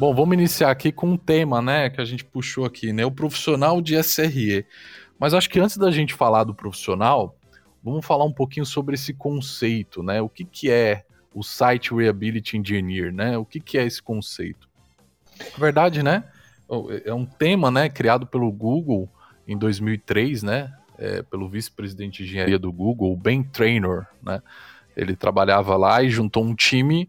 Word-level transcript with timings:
Bom, 0.00 0.14
vamos 0.14 0.32
iniciar 0.32 0.70
aqui 0.70 0.90
com 0.90 1.08
um 1.08 1.16
tema, 1.18 1.60
né, 1.60 1.90
que 1.90 2.00
a 2.00 2.06
gente 2.06 2.24
puxou 2.24 2.64
aqui, 2.64 2.90
né, 2.90 3.04
o 3.04 3.10
profissional 3.10 3.82
de 3.82 4.02
SRE. 4.02 4.64
Mas 5.18 5.34
acho 5.34 5.50
que 5.50 5.60
antes 5.60 5.76
da 5.76 5.90
gente 5.90 6.14
falar 6.14 6.44
do 6.44 6.54
profissional, 6.54 7.36
vamos 7.84 8.06
falar 8.06 8.24
um 8.24 8.32
pouquinho 8.32 8.64
sobre 8.64 8.94
esse 8.94 9.12
conceito, 9.12 10.02
né? 10.02 10.22
O 10.22 10.28
que, 10.30 10.46
que 10.46 10.70
é 10.70 11.04
o 11.34 11.42
Site 11.42 11.94
Reliability 11.94 12.56
Engineer, 12.56 13.12
né? 13.12 13.36
O 13.36 13.44
que, 13.44 13.60
que 13.60 13.76
é 13.76 13.84
esse 13.84 14.00
conceito? 14.00 14.66
Na 15.38 15.58
verdade, 15.58 16.02
né, 16.02 16.24
é 17.04 17.12
um 17.12 17.26
tema, 17.26 17.70
né, 17.70 17.90
criado 17.90 18.26
pelo 18.26 18.50
Google 18.50 19.06
em 19.46 19.58
2003, 19.58 20.42
né, 20.42 20.72
é, 20.96 21.20
pelo 21.24 21.46
vice-presidente 21.46 22.24
de 22.24 22.30
engenharia 22.30 22.58
do 22.58 22.72
Google, 22.72 23.14
Ben 23.18 23.42
Trainor, 23.42 24.06
né? 24.22 24.40
Ele 24.96 25.14
trabalhava 25.14 25.76
lá 25.76 26.02
e 26.02 26.08
juntou 26.08 26.42
um 26.42 26.54
time 26.54 27.06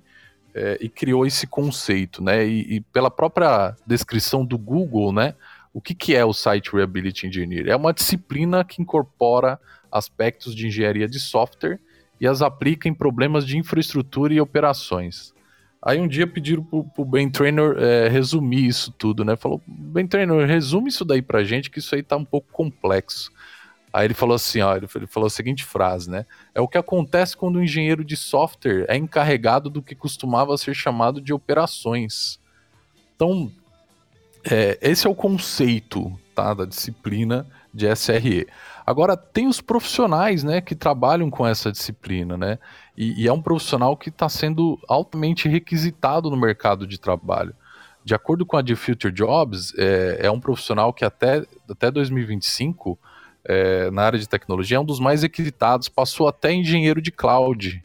é, 0.54 0.78
e 0.82 0.90
criou 0.90 1.26
esse 1.26 1.48
conceito, 1.48 2.24
né? 2.24 2.46
E, 2.46 2.76
e, 2.76 2.82
pela 2.82 3.10
própria 3.10 3.76
descrição 3.86 4.46
do 4.46 4.58
Google, 4.58 5.12
né? 5.12 5.36
O 5.74 5.82
que, 5.82 5.96
que 5.96 6.16
é 6.16 6.26
o 6.26 6.34
Site 6.34 6.72
Reliability 6.72 7.28
Engineer? 7.28 7.70
É 7.70 7.76
uma 7.76 7.94
disciplina 7.94 8.64
que 8.64 8.82
incorpora 8.82 9.60
aspectos 9.92 10.54
de 10.54 10.68
engenharia 10.68 11.08
de 11.08 11.20
software 11.20 11.80
e 12.20 12.28
as 12.28 12.42
aplica 12.42 12.88
em 12.88 12.94
problemas 12.94 13.46
de 13.46 13.58
infraestrutura 13.58 14.34
e 14.34 14.42
operações. 14.42 15.34
Aí 15.82 16.00
um 16.00 16.08
dia 16.08 16.28
pediram 16.28 16.64
pro, 16.64 16.84
pro 16.84 17.04
Ben 17.04 17.28
Trainer 17.30 17.76
é, 17.78 18.08
resumir 18.08 18.68
isso 18.68 18.92
tudo, 18.92 19.26
né? 19.26 19.36
Falou, 19.36 19.60
Ben 19.68 20.06
Trainer, 20.06 20.46
resume 20.46 20.90
isso 20.90 21.04
daí 21.04 21.22
pra 21.22 21.44
gente, 21.44 21.72
que 21.72 21.80
isso 21.80 21.96
aí 21.96 22.04
tá 22.04 22.16
um 22.16 22.26
pouco 22.26 22.48
complexo. 22.52 23.32
Aí 23.94 24.06
ele 24.06 24.14
falou 24.14 24.36
assim, 24.36 24.62
ó, 24.62 24.76
ele 24.76 24.88
falou 25.08 25.28
a 25.28 25.30
seguinte 25.30 25.66
frase, 25.66 26.10
né? 26.10 26.26
É 26.56 26.62
o 26.62 26.68
que 26.68 26.78
acontece 26.78 27.36
quando 27.36 27.58
o 27.58 27.64
engenheiro 27.64 28.06
de 28.06 28.16
software 28.16 28.86
é 28.88 28.96
encarregado 28.96 29.70
do 29.70 29.82
que 29.82 29.96
costumava 29.96 30.58
ser 30.58 30.74
chamado 30.74 31.20
de 31.20 31.34
operações. 31.34 32.40
Então, 33.16 33.52
é, 34.50 34.78
esse 34.82 35.06
é 35.06 35.10
o 35.10 35.16
conceito 35.16 36.18
tá, 36.34 36.54
da 36.54 36.66
disciplina 36.66 37.46
de 37.74 37.86
SRE. 37.96 38.48
Agora, 38.86 39.16
tem 39.16 39.48
os 39.48 39.62
profissionais 39.62 40.44
né, 40.44 40.62
que 40.62 40.76
trabalham 40.76 41.30
com 41.30 41.46
essa 41.46 41.72
disciplina, 41.72 42.38
né? 42.38 42.60
E, 42.98 43.24
e 43.24 43.28
é 43.28 43.34
um 43.34 43.42
profissional 43.42 43.96
que 43.96 44.10
está 44.10 44.28
sendo 44.28 44.80
altamente 44.88 45.48
requisitado 45.48 46.30
no 46.30 46.38
mercado 46.38 46.88
de 46.88 47.00
trabalho. 47.00 47.54
De 48.04 48.16
acordo 48.16 48.46
com 48.46 48.58
a 48.58 48.64
The 48.64 48.76
Future 48.76 49.14
Jobs, 49.14 49.74
é, 49.78 50.22
é 50.22 50.32
um 50.32 50.40
profissional 50.40 50.92
que 50.92 51.06
até, 51.06 51.46
até 51.70 51.92
2025 51.92 52.98
é, 53.46 53.90
na 53.92 54.04
área 54.04 54.20
de 54.20 54.28
tecnologia 54.28 54.78
é 54.78 54.80
um 54.80 54.86
dos 54.86 55.00
mais 55.00 55.24
requisitados, 55.24 55.90
passou 55.90 56.28
até 56.28 56.54
engenheiro 56.54 57.02
de 57.02 57.12
cloud, 57.12 57.84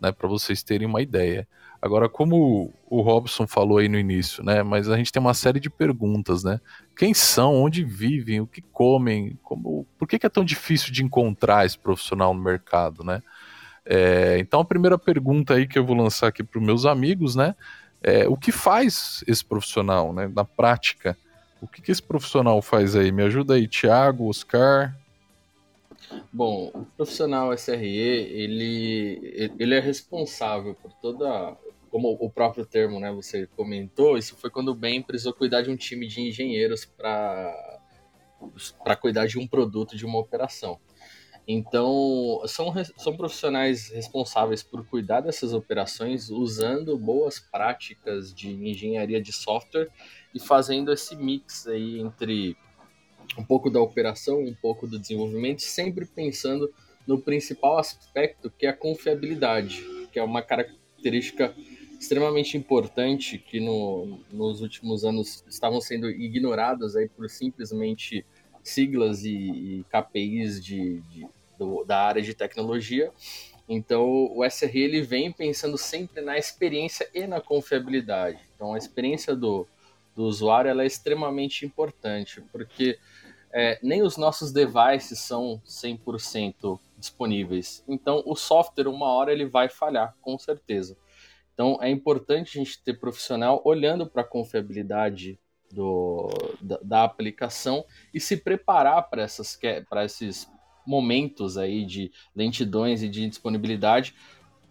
né, 0.00 0.12
para 0.12 0.28
vocês 0.28 0.62
terem 0.62 0.86
uma 0.86 1.02
ideia. 1.02 1.46
Agora, 1.80 2.08
como 2.08 2.72
o 2.88 3.00
Robson 3.00 3.46
falou 3.46 3.78
aí 3.78 3.88
no 3.88 3.98
início, 3.98 4.44
né, 4.44 4.62
mas 4.62 4.88
a 4.88 4.96
gente 4.96 5.10
tem 5.10 5.20
uma 5.20 5.34
série 5.34 5.58
de 5.58 5.68
perguntas, 5.68 6.44
né? 6.44 6.60
Quem 6.96 7.12
são, 7.12 7.56
onde 7.56 7.82
vivem, 7.82 8.40
o 8.40 8.46
que 8.46 8.62
comem, 8.62 9.36
como, 9.42 9.84
por 9.98 10.06
que, 10.06 10.16
que 10.16 10.26
é 10.26 10.28
tão 10.28 10.44
difícil 10.44 10.92
de 10.92 11.02
encontrar 11.02 11.66
esse 11.66 11.76
profissional 11.76 12.32
no 12.32 12.40
mercado, 12.40 13.02
né? 13.02 13.20
É, 13.84 14.38
então, 14.38 14.60
a 14.60 14.64
primeira 14.64 14.96
pergunta 14.96 15.54
aí 15.54 15.66
que 15.66 15.76
eu 15.76 15.84
vou 15.84 15.96
lançar 15.96 16.28
aqui 16.28 16.44
para 16.44 16.60
os 16.60 16.64
meus 16.64 16.86
amigos, 16.86 17.34
né? 17.34 17.56
É, 18.00 18.28
o 18.28 18.36
que 18.36 18.52
faz 18.52 19.24
esse 19.26 19.44
profissional, 19.44 20.12
né, 20.12 20.30
na 20.32 20.44
prática? 20.44 21.16
O 21.62 21.68
que, 21.68 21.80
que 21.80 21.92
esse 21.92 22.02
profissional 22.02 22.60
faz 22.60 22.96
aí? 22.96 23.12
Me 23.12 23.22
ajuda 23.22 23.54
aí, 23.54 23.68
Thiago, 23.68 24.28
Oscar. 24.28 24.98
Bom, 26.32 26.72
o 26.74 26.84
profissional 26.96 27.56
SRE, 27.56 27.86
ele, 27.86 29.52
ele 29.56 29.74
é 29.74 29.78
responsável 29.78 30.74
por 30.74 30.92
toda, 30.94 31.56
como 31.88 32.10
o 32.20 32.28
próprio 32.28 32.66
termo, 32.66 32.98
né, 32.98 33.12
você 33.12 33.46
comentou, 33.46 34.18
isso 34.18 34.36
foi 34.36 34.50
quando 34.50 34.70
o 34.70 34.74
Ben 34.74 35.00
precisou 35.00 35.32
cuidar 35.32 35.62
de 35.62 35.70
um 35.70 35.76
time 35.76 36.08
de 36.08 36.20
engenheiros 36.20 36.84
para 36.84 37.54
cuidar 39.00 39.26
de 39.26 39.38
um 39.38 39.46
produto, 39.46 39.96
de 39.96 40.04
uma 40.04 40.18
operação. 40.18 40.80
Então, 41.46 42.40
são, 42.46 42.72
são 42.96 43.16
profissionais 43.16 43.88
responsáveis 43.88 44.62
por 44.62 44.86
cuidar 44.86 45.20
dessas 45.20 45.52
operações 45.52 46.30
usando 46.30 46.96
boas 46.96 47.40
práticas 47.40 48.32
de 48.32 48.50
engenharia 48.50 49.20
de 49.20 49.32
software 49.32 49.88
e 50.32 50.38
fazendo 50.38 50.92
esse 50.92 51.16
mix 51.16 51.66
aí 51.66 52.00
entre 52.00 52.56
um 53.36 53.44
pouco 53.44 53.70
da 53.70 53.80
operação, 53.80 54.40
um 54.40 54.54
pouco 54.54 54.86
do 54.86 54.98
desenvolvimento, 54.98 55.62
sempre 55.62 56.06
pensando 56.06 56.72
no 57.06 57.20
principal 57.20 57.78
aspecto 57.78 58.50
que 58.50 58.66
é 58.66 58.68
a 58.68 58.76
confiabilidade, 58.76 59.82
que 60.12 60.18
é 60.18 60.22
uma 60.22 60.42
característica 60.42 61.54
extremamente 61.98 62.56
importante 62.56 63.38
que 63.38 63.60
no, 63.60 64.20
nos 64.30 64.60
últimos 64.60 65.04
anos 65.04 65.44
estavam 65.48 65.80
sendo 65.80 66.10
ignoradas 66.10 66.96
aí 66.96 67.08
por 67.08 67.28
simplesmente 67.30 68.24
siglas 68.62 69.24
e, 69.24 69.34
e 69.34 69.84
KPIs 69.90 70.64
de, 70.64 71.00
de 71.02 71.26
do, 71.58 71.84
da 71.84 72.00
área 72.00 72.22
de 72.22 72.34
tecnologia. 72.34 73.12
Então, 73.68 74.28
o 74.34 74.44
SRE 74.44 74.80
ele 74.80 75.02
vem 75.02 75.32
pensando 75.32 75.78
sempre 75.78 76.20
na 76.20 76.36
experiência 76.36 77.08
e 77.14 77.26
na 77.26 77.40
confiabilidade. 77.40 78.40
Então, 78.54 78.74
a 78.74 78.78
experiência 78.78 79.36
do, 79.36 79.66
do 80.14 80.24
usuário 80.24 80.68
ela 80.68 80.82
é 80.82 80.86
extremamente 80.86 81.64
importante, 81.64 82.40
porque 82.52 82.98
é, 83.52 83.78
nem 83.82 84.02
os 84.02 84.16
nossos 84.16 84.52
devices 84.52 85.20
são 85.20 85.60
100% 85.66 86.78
disponíveis. 86.98 87.84
Então, 87.86 88.22
o 88.26 88.34
software, 88.34 88.88
uma 88.88 89.06
hora, 89.06 89.32
ele 89.32 89.46
vai 89.46 89.68
falhar, 89.68 90.16
com 90.20 90.38
certeza. 90.38 90.96
Então, 91.54 91.78
é 91.80 91.90
importante 91.90 92.58
a 92.58 92.64
gente 92.64 92.82
ter 92.82 92.94
profissional 92.94 93.60
olhando 93.64 94.06
para 94.06 94.22
a 94.22 94.26
confiabilidade 94.26 95.38
do, 95.72 96.28
da, 96.60 96.78
da, 96.82 97.04
aplicação 97.04 97.84
e 98.12 98.20
se 98.20 98.36
preparar 98.36 99.08
para 99.08 99.24
esses 100.04 100.48
momentos 100.86 101.56
aí 101.56 101.84
de 101.84 102.12
lentidões 102.36 103.02
e 103.02 103.08
de 103.08 103.26
disponibilidade 103.28 104.14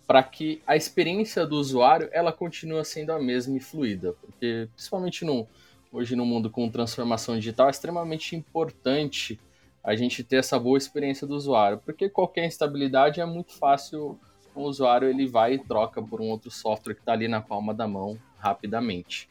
para 0.05 0.21
que 0.21 0.61
a 0.67 0.75
experiência 0.75 1.45
do 1.45 1.55
usuário 1.55 2.09
ela 2.11 2.31
continue 2.31 2.83
sendo 2.85 3.11
a 3.11 3.19
mesma 3.19 3.57
e 3.57 3.59
fluida, 3.59 4.13
porque 4.21 4.67
principalmente 4.75 5.23
no, 5.23 5.47
hoje 5.91 6.15
no 6.15 6.25
mundo 6.25 6.49
com 6.49 6.69
transformação 6.69 7.35
digital 7.35 7.67
é 7.67 7.71
extremamente 7.71 8.35
importante 8.35 9.39
a 9.83 9.95
gente 9.95 10.23
ter 10.23 10.35
essa 10.35 10.59
boa 10.59 10.77
experiência 10.77 11.25
do 11.25 11.33
usuário, 11.33 11.79
porque 11.79 12.09
qualquer 12.09 12.45
instabilidade 12.45 13.19
é 13.19 13.25
muito 13.25 13.53
fácil 13.53 14.19
o 14.53 14.63
usuário 14.63 15.07
ele 15.07 15.27
vai 15.27 15.53
e 15.53 15.59
troca 15.59 16.01
por 16.01 16.19
um 16.19 16.29
outro 16.29 16.51
software 16.51 16.93
que 16.93 16.99
está 16.99 17.13
ali 17.13 17.27
na 17.27 17.41
palma 17.41 17.73
da 17.73 17.87
mão 17.87 18.19
rapidamente, 18.37 19.29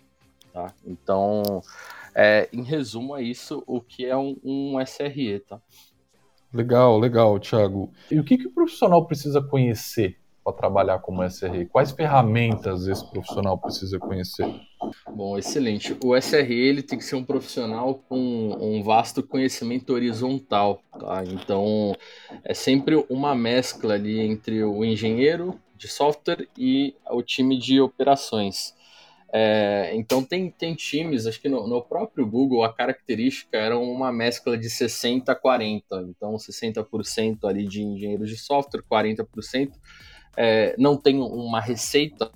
tá? 0.52 0.72
Então, 0.84 1.62
é, 2.14 2.48
em 2.52 2.62
resumo 2.62 3.16
é 3.16 3.22
isso 3.22 3.62
o 3.66 3.80
que 3.80 4.04
é 4.06 4.16
um, 4.16 4.36
um 4.42 4.80
SRE, 4.80 5.40
tá? 5.40 5.60
Legal, 6.52 6.98
legal, 6.98 7.38
Thiago. 7.38 7.92
E 8.10 8.18
o 8.18 8.24
que, 8.24 8.36
que 8.36 8.48
o 8.48 8.52
profissional 8.52 9.06
precisa 9.06 9.40
conhecer 9.40 10.18
para 10.42 10.52
trabalhar 10.52 10.98
como 10.98 11.22
SRE? 11.22 11.66
Quais 11.66 11.92
ferramentas 11.92 12.88
esse 12.88 13.08
profissional 13.08 13.56
precisa 13.56 13.98
conhecer? 13.98 14.46
Bom, 15.14 15.38
excelente. 15.38 15.96
O 16.02 16.16
SRE 16.16 16.52
ele 16.52 16.82
tem 16.82 16.98
que 16.98 17.04
ser 17.04 17.14
um 17.14 17.24
profissional 17.24 17.94
com 18.08 18.56
um 18.60 18.82
vasto 18.82 19.22
conhecimento 19.22 19.92
horizontal, 19.92 20.82
tá? 20.98 21.22
Então, 21.24 21.94
é 22.42 22.52
sempre 22.52 22.96
uma 23.08 23.34
mescla 23.34 23.94
ali 23.94 24.18
entre 24.18 24.64
o 24.64 24.84
engenheiro 24.84 25.60
de 25.76 25.86
software 25.86 26.48
e 26.58 26.94
o 27.10 27.22
time 27.22 27.56
de 27.56 27.80
operações. 27.80 28.74
É, 29.32 29.92
então 29.94 30.24
tem, 30.24 30.50
tem 30.50 30.74
times, 30.74 31.24
acho 31.24 31.40
que 31.40 31.48
no, 31.48 31.66
no, 31.68 31.80
próprio 31.80 32.26
Google 32.26 32.64
a 32.64 32.72
característica 32.72 33.56
era 33.56 33.78
uma 33.78 34.10
mescla 34.10 34.58
de 34.58 34.68
60 34.68 35.30
a 35.30 35.36
40, 35.36 36.06
então 36.08 36.34
60% 36.34 37.44
ali 37.44 37.64
de 37.64 37.80
engenheiros 37.80 38.28
de 38.28 38.36
software, 38.36 38.82
40% 38.90 39.70
é, 40.36 40.74
não 40.76 40.96
tem 40.96 41.20
uma 41.20 41.60
receita 41.60 42.32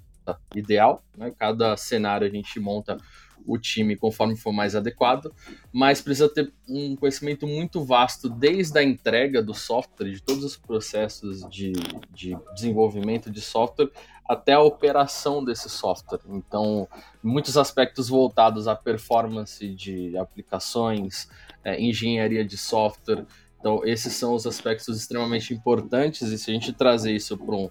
ideal, 0.54 1.02
né? 1.16 1.32
cada 1.36 1.76
cenário 1.76 2.26
a 2.26 2.30
gente 2.30 2.60
monta 2.60 2.96
o 3.46 3.58
time 3.58 3.96
conforme 3.96 4.36
for 4.36 4.52
mais 4.52 4.74
adequado, 4.74 5.32
mas 5.72 6.00
precisa 6.00 6.28
ter 6.28 6.52
um 6.68 6.96
conhecimento 6.96 7.46
muito 7.46 7.84
vasto 7.84 8.28
desde 8.28 8.78
a 8.78 8.82
entrega 8.82 9.42
do 9.42 9.54
software, 9.54 10.10
de 10.10 10.22
todos 10.22 10.44
os 10.44 10.56
processos 10.56 11.48
de, 11.48 11.72
de 12.10 12.36
desenvolvimento 12.54 13.30
de 13.30 13.40
software, 13.40 13.90
até 14.26 14.54
a 14.54 14.60
operação 14.60 15.44
desse 15.44 15.68
software. 15.68 16.20
Então, 16.28 16.88
muitos 17.22 17.56
aspectos 17.56 18.08
voltados 18.08 18.66
à 18.66 18.74
performance 18.74 19.68
de 19.68 20.16
aplicações, 20.16 21.28
é, 21.62 21.80
engenharia 21.80 22.44
de 22.44 22.56
software. 22.56 23.26
Então, 23.60 23.84
esses 23.84 24.14
são 24.14 24.34
os 24.34 24.46
aspectos 24.46 24.96
extremamente 24.96 25.52
importantes, 25.52 26.22
e 26.30 26.38
se 26.38 26.50
a 26.50 26.54
gente 26.54 26.72
trazer 26.72 27.12
isso 27.12 27.36
para 27.36 27.54
um 27.54 27.70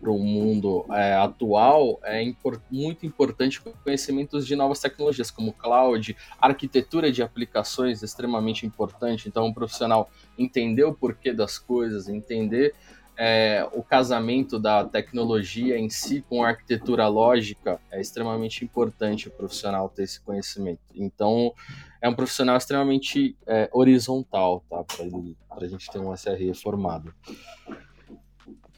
para 0.00 0.10
o 0.10 0.18
mundo 0.18 0.86
é, 0.90 1.14
atual, 1.14 2.00
é 2.02 2.22
import, 2.22 2.60
muito 2.70 3.04
importante 3.04 3.60
conhecimentos 3.84 4.46
de 4.46 4.56
novas 4.56 4.80
tecnologias, 4.80 5.30
como 5.30 5.52
cloud, 5.52 6.16
arquitetura 6.40 7.12
de 7.12 7.22
aplicações, 7.22 8.02
extremamente 8.02 8.66
importante. 8.66 9.28
Então, 9.28 9.46
um 9.46 9.52
profissional 9.52 10.10
entender 10.38 10.84
o 10.84 10.94
porquê 10.94 11.32
das 11.32 11.58
coisas, 11.58 12.08
entender 12.08 12.74
é, 13.22 13.68
o 13.74 13.82
casamento 13.82 14.58
da 14.58 14.82
tecnologia 14.82 15.78
em 15.78 15.90
si 15.90 16.24
com 16.26 16.42
a 16.42 16.48
arquitetura 16.48 17.06
lógica 17.06 17.78
é 17.90 18.00
extremamente 18.00 18.64
importante 18.64 19.28
o 19.28 19.30
profissional 19.30 19.90
ter 19.90 20.04
esse 20.04 20.18
conhecimento. 20.22 20.80
Então, 20.94 21.52
é 22.00 22.08
um 22.08 22.14
profissional 22.14 22.56
extremamente 22.56 23.36
é, 23.46 23.68
horizontal, 23.74 24.64
tá? 24.70 24.82
Para 24.84 25.66
a 25.66 25.68
gente 25.68 25.90
ter 25.90 25.98
um 25.98 26.16
SRE 26.16 26.54
formado. 26.54 27.14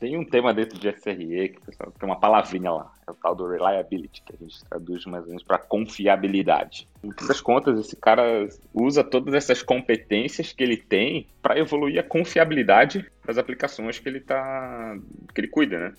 Tem 0.02 0.18
um 0.18 0.24
tema 0.24 0.52
dentro 0.52 0.80
de 0.80 0.88
SRE 0.88 1.50
que 1.50 1.60
tem 1.76 1.86
uma 2.02 2.18
palavrinha 2.18 2.72
lá, 2.72 2.92
é 3.06 3.12
o 3.12 3.14
tal 3.14 3.36
do 3.36 3.46
reliability, 3.46 4.20
que 4.26 4.34
a 4.34 4.36
gente 4.36 4.64
traduz 4.64 5.06
mais 5.06 5.22
ou 5.22 5.28
menos 5.28 5.44
para 5.44 5.58
confiabilidade. 5.58 6.88
No 7.00 7.12
fim 7.12 7.24
das 7.28 7.40
contas, 7.40 7.78
esse 7.78 7.94
cara 7.94 8.48
usa 8.74 9.04
todas 9.04 9.32
essas 9.32 9.62
competências 9.62 10.52
que 10.52 10.60
ele 10.60 10.76
tem 10.76 11.28
para 11.40 11.56
evoluir 11.56 12.00
a 12.00 12.02
confiabilidade 12.02 13.08
das 13.24 13.38
aplicações 13.38 14.00
que 14.00 14.08
ele 14.08 14.18
tá 14.18 14.98
que 15.32 15.40
ele 15.40 15.46
cuida, 15.46 15.78
né? 15.78 15.94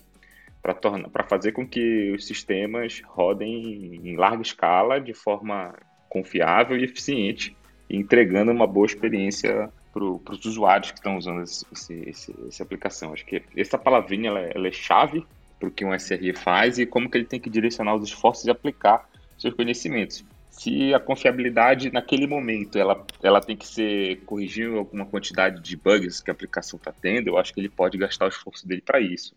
Para 0.60 0.74
tornar, 0.74 1.08
para 1.08 1.24
fazer 1.24 1.52
com 1.52 1.66
que 1.66 2.12
os 2.12 2.26
sistemas 2.26 3.00
rodem 3.06 4.02
em 4.04 4.16
larga 4.16 4.42
escala 4.42 5.00
de 5.00 5.14
forma 5.14 5.74
confiável 6.10 6.76
e 6.76 6.84
eficiente, 6.84 7.56
entregando 7.88 8.52
uma 8.52 8.66
boa 8.66 8.84
experiência 8.84 9.72
para 9.94 10.34
os 10.34 10.44
usuários 10.44 10.90
que 10.90 10.98
estão 10.98 11.16
usando 11.16 11.42
esse, 11.42 11.64
esse, 12.06 12.34
essa 12.48 12.62
aplicação. 12.64 13.12
Acho 13.12 13.24
que 13.24 13.40
essa 13.56 13.78
palavrinha 13.78 14.28
ela, 14.28 14.40
é, 14.40 14.52
ela 14.54 14.66
é 14.66 14.72
chave 14.72 15.24
para 15.58 15.68
o 15.68 15.70
que 15.70 15.84
um 15.84 15.94
SRE 15.94 16.32
faz 16.34 16.78
e 16.78 16.84
como 16.84 17.08
que 17.08 17.16
ele 17.16 17.24
tem 17.24 17.38
que 17.38 17.48
direcionar 17.48 17.94
os 17.94 18.08
esforços 18.08 18.44
e 18.44 18.50
aplicar 18.50 19.08
seus 19.38 19.54
conhecimentos. 19.54 20.24
Se 20.50 20.92
a 20.92 21.00
confiabilidade 21.00 21.92
naquele 21.92 22.26
momento 22.26 22.78
ela, 22.78 23.04
ela 23.22 23.40
tem 23.40 23.56
que 23.56 23.66
ser 23.66 24.20
corrigindo 24.24 24.78
alguma 24.78 25.06
quantidade 25.06 25.60
de 25.60 25.76
bugs 25.76 26.20
que 26.20 26.30
a 26.30 26.32
aplicação 26.32 26.76
está 26.76 26.92
tendo, 26.92 27.28
eu 27.28 27.38
acho 27.38 27.54
que 27.54 27.60
ele 27.60 27.68
pode 27.68 27.96
gastar 27.96 28.26
o 28.26 28.28
esforço 28.28 28.66
dele 28.66 28.82
para 28.82 29.00
isso. 29.00 29.34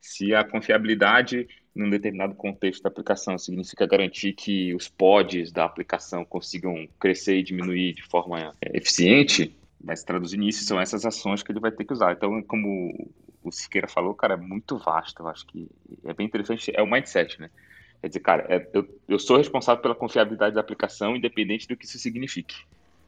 Se 0.00 0.34
a 0.34 0.44
confiabilidade 0.44 1.48
em 1.74 1.82
um 1.82 1.90
determinado 1.90 2.34
contexto 2.34 2.82
da 2.82 2.88
aplicação 2.88 3.36
significa 3.36 3.86
garantir 3.86 4.32
que 4.32 4.74
os 4.74 4.88
pods 4.88 5.52
da 5.52 5.64
aplicação 5.64 6.24
consigam 6.24 6.88
crescer 6.98 7.36
e 7.36 7.42
diminuir 7.42 7.92
de 7.92 8.02
forma 8.02 8.54
é, 8.62 8.76
eficiente, 9.86 9.88
mas 9.88 10.02
traduzindo 10.02 10.44
isso, 10.44 10.64
são 10.64 10.80
essas 10.80 11.04
ações 11.04 11.42
que 11.42 11.52
ele 11.52 11.60
vai 11.60 11.70
ter 11.70 11.84
que 11.84 11.92
usar. 11.92 12.12
Então, 12.12 12.42
como 12.42 13.10
o 13.42 13.52
Siqueira 13.52 13.88
falou, 13.88 14.14
cara, 14.14 14.34
é 14.34 14.36
muito 14.36 14.76
vasto. 14.76 15.22
Eu 15.22 15.28
acho 15.28 15.46
que 15.46 15.68
é 16.04 16.12
bem 16.12 16.26
interessante. 16.26 16.72
É 16.74 16.82
o 16.82 16.90
mindset, 16.90 17.40
né? 17.40 17.50
Quer 18.00 18.08
dizer, 18.08 18.20
cara, 18.20 18.46
é, 18.48 18.68
eu, 18.72 18.86
eu 19.08 19.18
sou 19.18 19.36
responsável 19.36 19.80
pela 19.80 19.94
confiabilidade 19.94 20.54
da 20.54 20.60
aplicação, 20.60 21.16
independente 21.16 21.66
do 21.66 21.76
que 21.76 21.86
isso 21.86 21.98
signifique. 21.98 22.56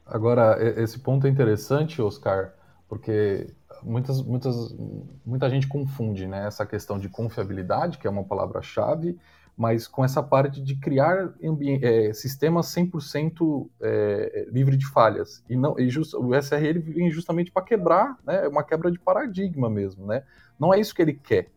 Agora, 0.05 0.57
esse 0.81 0.97
ponto 0.99 1.27
é 1.27 1.29
interessante, 1.29 2.01
Oscar, 2.01 2.53
porque 2.87 3.47
muitas, 3.83 4.23
muitas, 4.23 4.75
muita 5.23 5.47
gente 5.49 5.67
confunde 5.67 6.25
né, 6.25 6.47
essa 6.47 6.65
questão 6.65 6.97
de 6.97 7.07
confiabilidade, 7.07 7.99
que 7.99 8.07
é 8.07 8.09
uma 8.09 8.23
palavra-chave, 8.23 9.19
mas 9.59 9.89
com 9.89 10.05
essa 10.05 10.23
parte 10.23 10.61
de 10.61 10.73
criar 10.77 11.33
é, 11.81 12.13
sistemas 12.13 12.67
100% 12.67 13.69
é, 13.81 14.47
livre 14.49 14.77
de 14.77 14.87
falhas. 14.87 15.43
E, 15.49 15.57
não, 15.57 15.77
e 15.77 15.89
just, 15.89 16.13
o 16.13 16.33
SRE 16.33 16.65
ele 16.65 16.79
vem 16.79 17.11
justamente 17.11 17.51
para 17.51 17.61
quebrar, 17.61 18.17
né, 18.25 18.47
uma 18.47 18.63
quebra 18.63 18.89
de 18.89 18.97
paradigma 18.97 19.69
mesmo. 19.69 20.07
Né? 20.07 20.23
Não 20.57 20.73
é 20.73 20.79
isso 20.79 20.95
que 20.95 21.01
ele 21.01 21.13
quer. 21.13 21.49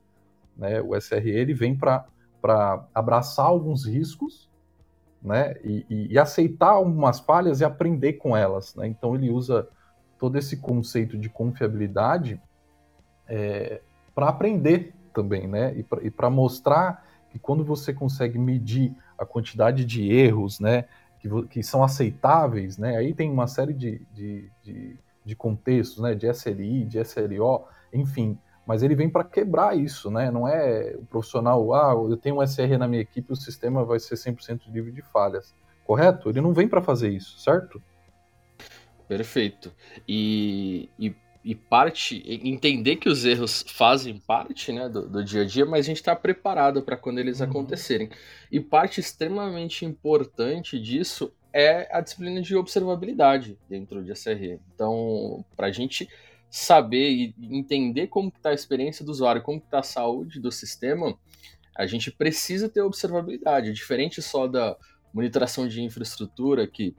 Né? 0.57 0.83
O 0.83 1.01
SRE 1.01 1.31
ele 1.31 1.55
vem 1.55 1.79
para 1.79 2.05
abraçar 2.93 3.47
alguns 3.47 3.87
riscos 3.87 4.51
né, 5.23 5.55
e, 5.63 5.87
e, 5.89 6.13
e, 6.15 6.19
aceitar 6.19 6.71
algumas 6.71 7.21
falhas 7.21 7.61
e 7.61 7.65
aprender 7.65 8.15
com 8.15 8.37
elas. 8.37 8.75
Né? 8.75 8.89
Então 8.89 9.15
ele 9.15 9.31
usa 9.31 9.69
todo 10.19 10.37
esse 10.37 10.57
conceito 10.57 11.17
de 11.17 11.29
confiabilidade 11.29 12.43
é, 13.29 13.81
para 14.13 14.29
aprender 14.29 14.93
também, 15.15 15.47
né? 15.47 15.73
E 16.03 16.11
para 16.11 16.31
mostrar 16.31 17.12
que 17.33 17.39
quando 17.39 17.65
você 17.65 17.95
consegue 17.95 18.39
medir 18.39 18.95
a 19.19 19.25
quantidade 19.25 19.87
de 19.87 20.13
erros, 20.13 20.61
né, 20.61 20.85
que, 21.19 21.29
que 21.49 21.63
são 21.63 21.83
aceitáveis, 21.83 22.77
né, 22.77 22.99
aí 22.99 23.15
tem 23.15 23.31
uma 23.31 23.47
série 23.47 23.73
de, 23.73 24.03
de, 24.13 24.51
de, 24.63 24.99
de 25.25 25.35
contextos, 25.35 26.03
né, 26.03 26.15
de 26.15 26.27
SLI, 26.27 26.85
de 26.85 26.99
SLO, 27.03 27.65
enfim, 27.91 28.39
mas 28.67 28.83
ele 28.83 28.95
vem 28.95 29.09
para 29.09 29.25
quebrar 29.25 29.75
isso, 29.77 30.11
né, 30.11 30.31
não 30.31 30.47
é 30.47 30.95
o 30.95 31.07
profissional, 31.07 31.73
ah, 31.73 31.95
eu 31.95 32.19
tenho 32.19 32.39
um 32.39 32.47
SR 32.47 32.77
na 32.79 32.87
minha 32.87 33.01
equipe, 33.01 33.33
o 33.33 33.37
sistema 33.37 33.83
vai 33.83 33.99
ser 33.99 34.17
100% 34.17 34.71
livre 34.71 34.93
de 34.93 35.01
falhas, 35.01 35.55
correto? 35.87 36.29
Ele 36.29 36.43
não 36.43 36.53
vem 36.53 36.69
para 36.69 36.83
fazer 36.83 37.09
isso, 37.09 37.41
certo? 37.41 37.83
Perfeito. 39.09 39.73
E, 40.07 40.89
e 40.99 41.15
e 41.45 41.55
parte 41.55 42.23
entender 42.27 42.97
que 42.97 43.09
os 43.09 43.25
erros 43.25 43.65
fazem 43.67 44.19
parte 44.19 44.73
né, 44.73 44.89
do, 44.89 45.09
do 45.09 45.25
dia 45.25 45.43
a 45.43 45.45
dia, 45.45 45.67
mas 45.67 45.81
a 45.81 45.89
gente 45.89 45.97
está 45.97 46.15
preparado 46.15 46.83
para 46.83 46.97
quando 46.97 47.19
eles 47.19 47.41
uhum. 47.41 47.47
acontecerem. 47.47 48.11
E 48.51 48.61
parte 48.61 49.01
extremamente 49.01 49.85
importante 49.85 50.79
disso 50.79 51.33
é 51.53 51.89
a 51.95 52.01
disciplina 52.01 52.41
de 52.41 52.55
observabilidade 52.55 53.59
dentro 53.69 54.03
de 54.03 54.15
SRE. 54.17 54.61
Então, 54.75 55.45
para 55.57 55.67
a 55.67 55.73
gente 55.73 56.09
saber 56.49 57.11
e 57.11 57.35
entender 57.41 58.07
como 58.07 58.29
está 58.29 58.51
a 58.51 58.55
experiência 58.55 59.05
do 59.05 59.11
usuário, 59.11 59.43
como 59.43 59.59
está 59.59 59.81
a 59.81 59.83
saúde 59.83 60.39
do 60.39 60.53
sistema, 60.53 61.19
a 61.75 61.87
gente 61.87 62.11
precisa 62.11 62.69
ter 62.69 62.83
observabilidade, 62.83 63.73
diferente 63.73 64.23
só 64.23 64.47
da 64.47 64.77
monitoração 65.13 65.67
de 65.67 65.83
infraestrutura 65.83 66.67
que 66.67 66.95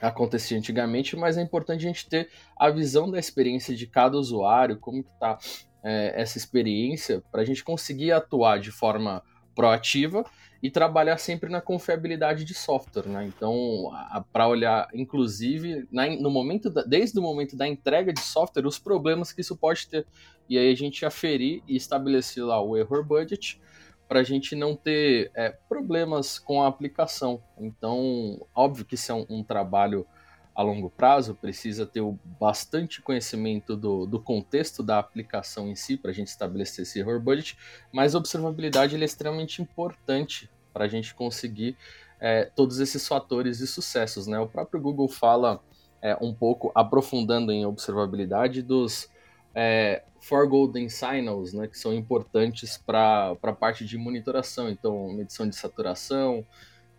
acontecia 0.00 0.56
antigamente, 0.56 1.16
mas 1.16 1.36
é 1.36 1.42
importante 1.42 1.84
a 1.84 1.88
gente 1.88 2.08
ter 2.08 2.30
a 2.56 2.70
visão 2.70 3.10
da 3.10 3.18
experiência 3.18 3.74
de 3.74 3.86
cada 3.86 4.16
usuário, 4.16 4.78
como 4.78 5.02
que 5.02 5.10
está 5.10 5.38
é, 5.82 6.20
essa 6.20 6.38
experiência, 6.38 7.22
para 7.30 7.42
a 7.42 7.44
gente 7.44 7.64
conseguir 7.64 8.12
atuar 8.12 8.60
de 8.60 8.70
forma 8.70 9.22
proativa 9.54 10.24
e 10.62 10.70
trabalhar 10.70 11.18
sempre 11.18 11.50
na 11.50 11.60
confiabilidade 11.60 12.44
de 12.44 12.54
software, 12.54 13.08
né? 13.08 13.26
Então, 13.26 13.90
para 14.32 14.48
olhar, 14.48 14.88
inclusive, 14.92 15.86
na, 15.90 16.08
no 16.10 16.30
momento 16.30 16.68
da, 16.68 16.82
desde 16.82 17.18
o 17.18 17.22
momento 17.22 17.56
da 17.56 17.66
entrega 17.66 18.12
de 18.12 18.20
software, 18.20 18.66
os 18.66 18.78
problemas 18.78 19.32
que 19.32 19.40
isso 19.40 19.56
pode 19.56 19.86
ter. 19.86 20.06
E 20.48 20.58
aí 20.58 20.70
a 20.70 20.76
gente 20.76 21.04
aferir 21.04 21.62
e 21.66 21.76
estabelecer 21.76 22.44
lá 22.44 22.60
o 22.60 22.76
error 22.76 23.04
budget 23.04 23.60
para 24.08 24.20
a 24.20 24.24
gente 24.24 24.56
não 24.56 24.74
ter 24.74 25.30
é, 25.34 25.50
problemas 25.68 26.38
com 26.38 26.62
a 26.62 26.66
aplicação. 26.66 27.42
Então, 27.58 28.44
óbvio 28.54 28.84
que 28.84 28.94
isso 28.94 29.12
é 29.12 29.14
um, 29.14 29.26
um 29.28 29.42
trabalho 29.44 30.06
a 30.54 30.62
longo 30.62 30.90
prazo, 30.90 31.36
precisa 31.36 31.86
ter 31.86 32.00
o 32.00 32.18
bastante 32.40 33.00
conhecimento 33.00 33.76
do, 33.76 34.06
do 34.06 34.18
contexto 34.18 34.82
da 34.82 34.98
aplicação 34.98 35.68
em 35.68 35.76
si 35.76 35.96
para 35.96 36.10
a 36.10 36.14
gente 36.14 36.26
estabelecer 36.26 36.82
esse 36.82 36.98
error 36.98 37.20
budget, 37.20 37.56
mas 37.92 38.12
a 38.12 38.18
observabilidade 38.18 38.96
é 38.96 39.04
extremamente 39.04 39.62
importante 39.62 40.50
para 40.72 40.86
a 40.86 40.88
gente 40.88 41.14
conseguir 41.14 41.76
é, 42.18 42.44
todos 42.44 42.80
esses 42.80 43.06
fatores 43.06 43.58
de 43.58 43.68
sucessos. 43.68 44.26
Né? 44.26 44.36
O 44.40 44.48
próprio 44.48 44.80
Google 44.80 45.08
fala 45.08 45.62
é, 46.02 46.16
um 46.20 46.34
pouco, 46.34 46.72
aprofundando 46.74 47.52
em 47.52 47.64
observabilidade, 47.64 48.60
dos 48.60 49.08
é, 49.54 50.02
four 50.20 50.48
golden 50.48 50.88
signals, 50.88 51.52
né, 51.52 51.66
que 51.66 51.78
são 51.78 51.92
importantes 51.92 52.76
para 52.78 53.36
a 53.42 53.52
parte 53.52 53.84
de 53.84 53.96
monitoração. 53.96 54.68
Então, 54.68 55.08
medição 55.12 55.48
de 55.48 55.56
saturação, 55.56 56.44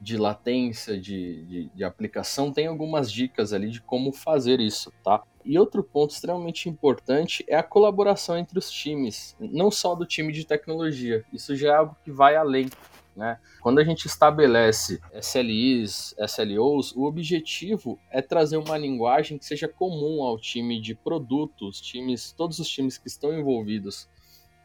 de 0.01 0.17
latência, 0.17 0.99
de, 0.99 1.45
de, 1.45 1.69
de, 1.75 1.83
aplicação, 1.83 2.53
tem 2.53 2.67
algumas 2.67 3.11
dicas 3.11 3.51
ali 3.51 3.69
de 3.69 3.81
como 3.81 4.13
fazer 4.13 4.59
isso, 4.61 4.93
tá? 5.03 5.21
E 5.43 5.59
outro 5.59 5.83
ponto 5.83 6.11
extremamente 6.11 6.69
importante 6.69 7.43
é 7.47 7.55
a 7.55 7.63
colaboração 7.63 8.37
entre 8.37 8.57
os 8.57 8.71
times, 8.71 9.35
não 9.39 9.69
só 9.69 9.95
do 9.95 10.05
time 10.05 10.31
de 10.31 10.45
tecnologia. 10.45 11.25
Isso 11.33 11.55
já 11.55 11.69
é 11.69 11.75
algo 11.75 11.97
que 12.03 12.11
vai 12.11 12.35
além. 12.35 12.69
Né? 13.15 13.37
Quando 13.61 13.79
a 13.79 13.83
gente 13.83 14.05
estabelece 14.05 15.01
SLIs, 15.13 16.15
SLOs, 16.17 16.95
o 16.95 17.03
objetivo 17.03 17.99
é 18.09 18.21
trazer 18.21 18.57
uma 18.57 18.77
linguagem 18.77 19.37
que 19.37 19.45
seja 19.45 19.67
comum 19.67 20.23
ao 20.23 20.39
time 20.39 20.79
de 20.79 20.95
produtos, 20.95 21.81
times, 21.81 22.31
todos 22.31 22.59
os 22.59 22.69
times 22.69 22.97
que 22.97 23.07
estão 23.07 23.37
envolvidos 23.37 24.07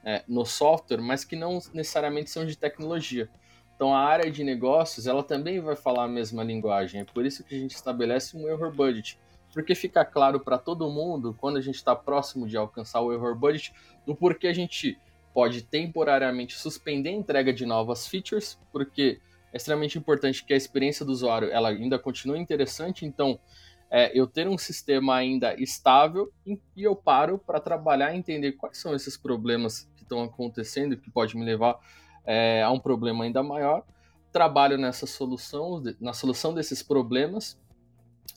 é, 0.04 0.22
no 0.28 0.44
software, 0.44 1.00
mas 1.00 1.24
que 1.24 1.34
não 1.34 1.58
necessariamente 1.72 2.30
são 2.30 2.44
de 2.44 2.56
tecnologia. 2.56 3.28
Então 3.74 3.94
a 3.94 3.98
área 3.98 4.30
de 4.30 4.44
negócios 4.44 5.06
ela 5.06 5.22
também 5.22 5.60
vai 5.60 5.74
falar 5.74 6.04
a 6.04 6.08
mesma 6.08 6.44
linguagem. 6.44 7.00
É 7.00 7.04
por 7.04 7.26
isso 7.26 7.42
que 7.42 7.56
a 7.56 7.58
gente 7.58 7.74
estabelece 7.74 8.36
um 8.36 8.48
error 8.48 8.72
budget, 8.72 9.18
porque 9.52 9.74
fica 9.74 10.04
claro 10.04 10.38
para 10.38 10.58
todo 10.58 10.88
mundo 10.90 11.34
quando 11.40 11.56
a 11.56 11.60
gente 11.60 11.76
está 11.76 11.96
próximo 11.96 12.46
de 12.46 12.56
alcançar 12.56 13.00
o 13.00 13.12
error 13.12 13.34
budget 13.34 13.72
do 14.06 14.14
porquê 14.14 14.48
a 14.48 14.54
gente 14.54 14.98
pode 15.34 15.62
temporariamente 15.62 16.56
suspender 16.56 17.10
a 17.10 17.12
entrega 17.12 17.52
de 17.52 17.66
novas 17.66 18.06
features, 18.06 18.56
porque 18.72 19.20
é 19.52 19.56
extremamente 19.56 19.98
importante 19.98 20.44
que 20.44 20.54
a 20.54 20.56
experiência 20.56 21.04
do 21.04 21.10
usuário 21.10 21.50
ela 21.50 21.70
ainda 21.70 21.98
continue 21.98 22.38
interessante. 22.38 23.04
Então, 23.04 23.38
é, 23.90 24.16
eu 24.18 24.26
ter 24.26 24.48
um 24.48 24.56
sistema 24.56 25.16
ainda 25.16 25.54
estável 25.60 26.32
e 26.46 26.58
eu 26.76 26.94
paro 26.94 27.38
para 27.38 27.60
trabalhar 27.60 28.14
e 28.14 28.18
entender 28.18 28.52
quais 28.52 28.78
são 28.78 28.94
esses 28.94 29.16
problemas 29.16 29.90
que 29.96 30.02
estão 30.02 30.22
acontecendo, 30.22 30.96
que 30.96 31.10
pode 31.10 31.36
me 31.36 31.44
levar 31.44 31.78
é, 32.24 32.62
a 32.62 32.70
um 32.70 32.78
problema 32.78 33.24
ainda 33.24 33.42
maior. 33.42 33.84
Trabalho 34.32 34.78
nessa 34.78 35.06
solução, 35.06 35.82
na 36.00 36.12
solução 36.12 36.54
desses 36.54 36.82
problemas 36.82 37.58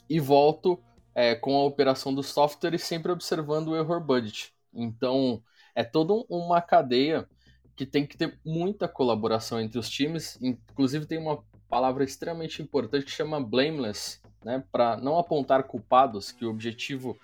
e 0.10 0.20
volto 0.20 0.80
é, 1.14 1.36
com 1.36 1.56
a 1.56 1.64
operação 1.64 2.14
do 2.14 2.22
software 2.22 2.76
e 2.76 2.80
sempre 2.80 3.12
observando 3.12 3.70
o 3.70 3.76
error 3.76 4.00
budget. 4.00 4.54
Então, 4.74 5.42
é 5.78 5.84
toda 5.84 6.26
uma 6.28 6.60
cadeia 6.60 7.30
que 7.76 7.86
tem 7.86 8.04
que 8.04 8.18
ter 8.18 8.36
muita 8.44 8.88
colaboração 8.88 9.62
entre 9.62 9.78
os 9.78 9.88
times. 9.88 10.36
Inclusive, 10.42 11.06
tem 11.06 11.20
uma 11.20 11.38
palavra 11.70 12.04
extremamente 12.04 12.64
importante 12.64 13.06
que 13.06 13.12
chama 13.12 13.40
blameless, 13.40 14.20
né? 14.44 14.64
Para 14.72 14.98
não 14.98 15.20
apontar 15.20 15.62
culpados, 15.66 16.32
que 16.32 16.44
o 16.44 16.50
objetivo 16.50 17.16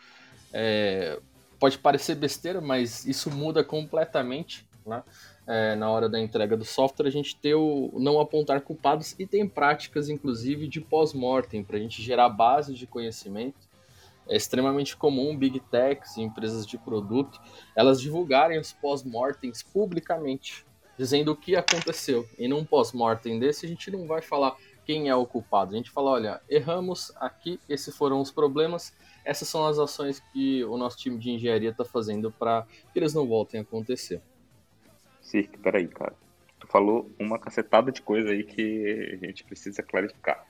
é, 0.54 1.20
pode 1.60 1.80
parecer 1.80 2.14
besteira, 2.14 2.62
mas 2.62 3.08
isso 3.08 3.32
muda 3.32 3.64
completamente, 3.64 4.68
né? 4.86 5.02
É, 5.48 5.76
na 5.76 5.90
hora 5.90 6.08
da 6.08 6.20
entrega 6.20 6.56
do 6.56 6.64
software, 6.64 7.08
a 7.08 7.12
gente 7.12 7.36
ter 7.36 7.56
o 7.56 7.92
não 7.98 8.20
apontar 8.20 8.62
culpados 8.62 9.16
e 9.18 9.26
tem 9.26 9.50
práticas, 9.50 10.10
inclusive, 10.10 10.68
de 10.68 10.80
pós-mortem, 10.80 11.64
para 11.64 11.78
a 11.78 11.80
gente 11.80 12.04
gerar 12.04 12.30
base 12.30 12.76
de 12.76 12.86
conhecimento 12.86 13.73
é 14.28 14.36
extremamente 14.36 14.96
comum 14.96 15.36
big 15.38 15.60
techs 15.60 16.18
e 16.18 16.22
empresas 16.22 16.66
de 16.66 16.78
produto 16.78 17.42
elas 17.76 18.02
divulgarem 18.02 18.60
os 18.60 18.74
pós-mortems 18.74 19.64
publicamente, 19.64 20.66
dizendo 20.98 21.32
o 21.32 21.36
que 21.36 21.56
aconteceu. 21.56 22.28
E 22.38 22.48
num 22.48 22.64
pós-mortem 22.64 23.40
desse 23.40 23.66
a 23.66 23.70
gente 23.70 23.92
não 23.92 24.08
vai 24.08 24.22
falar 24.22 24.56
quem 24.86 25.10
é 25.10 25.16
o 25.16 25.26
culpado. 25.26 25.74
A 25.74 25.78
gente 25.78 25.92
fala, 25.92 26.12
olha, 26.12 26.42
erramos 26.50 27.12
aqui, 27.18 27.60
esses 27.68 27.96
foram 27.96 28.22
os 28.22 28.32
problemas, 28.32 28.94
essas 29.26 29.48
são 29.48 29.66
as 29.66 29.80
ações 29.80 30.20
que 30.32 30.64
o 30.66 30.78
nosso 30.78 30.98
time 30.98 31.18
de 31.18 31.32
engenharia 31.32 31.70
está 31.70 31.86
fazendo 31.86 32.32
para 32.32 32.68
que 32.92 33.00
eles 33.00 33.14
não 33.14 33.28
voltem 33.28 33.60
a 33.60 33.64
acontecer. 33.64 34.22
Cirque, 35.22 35.58
peraí, 35.58 35.88
cara. 35.88 36.16
Tu 36.60 36.68
falou 36.68 37.10
uma 37.18 37.40
cacetada 37.40 37.92
de 37.92 38.02
coisa 38.02 38.30
aí 38.30 38.44
que 38.44 39.20
a 39.22 39.26
gente 39.26 39.44
precisa 39.44 39.82
clarificar. 39.82 40.46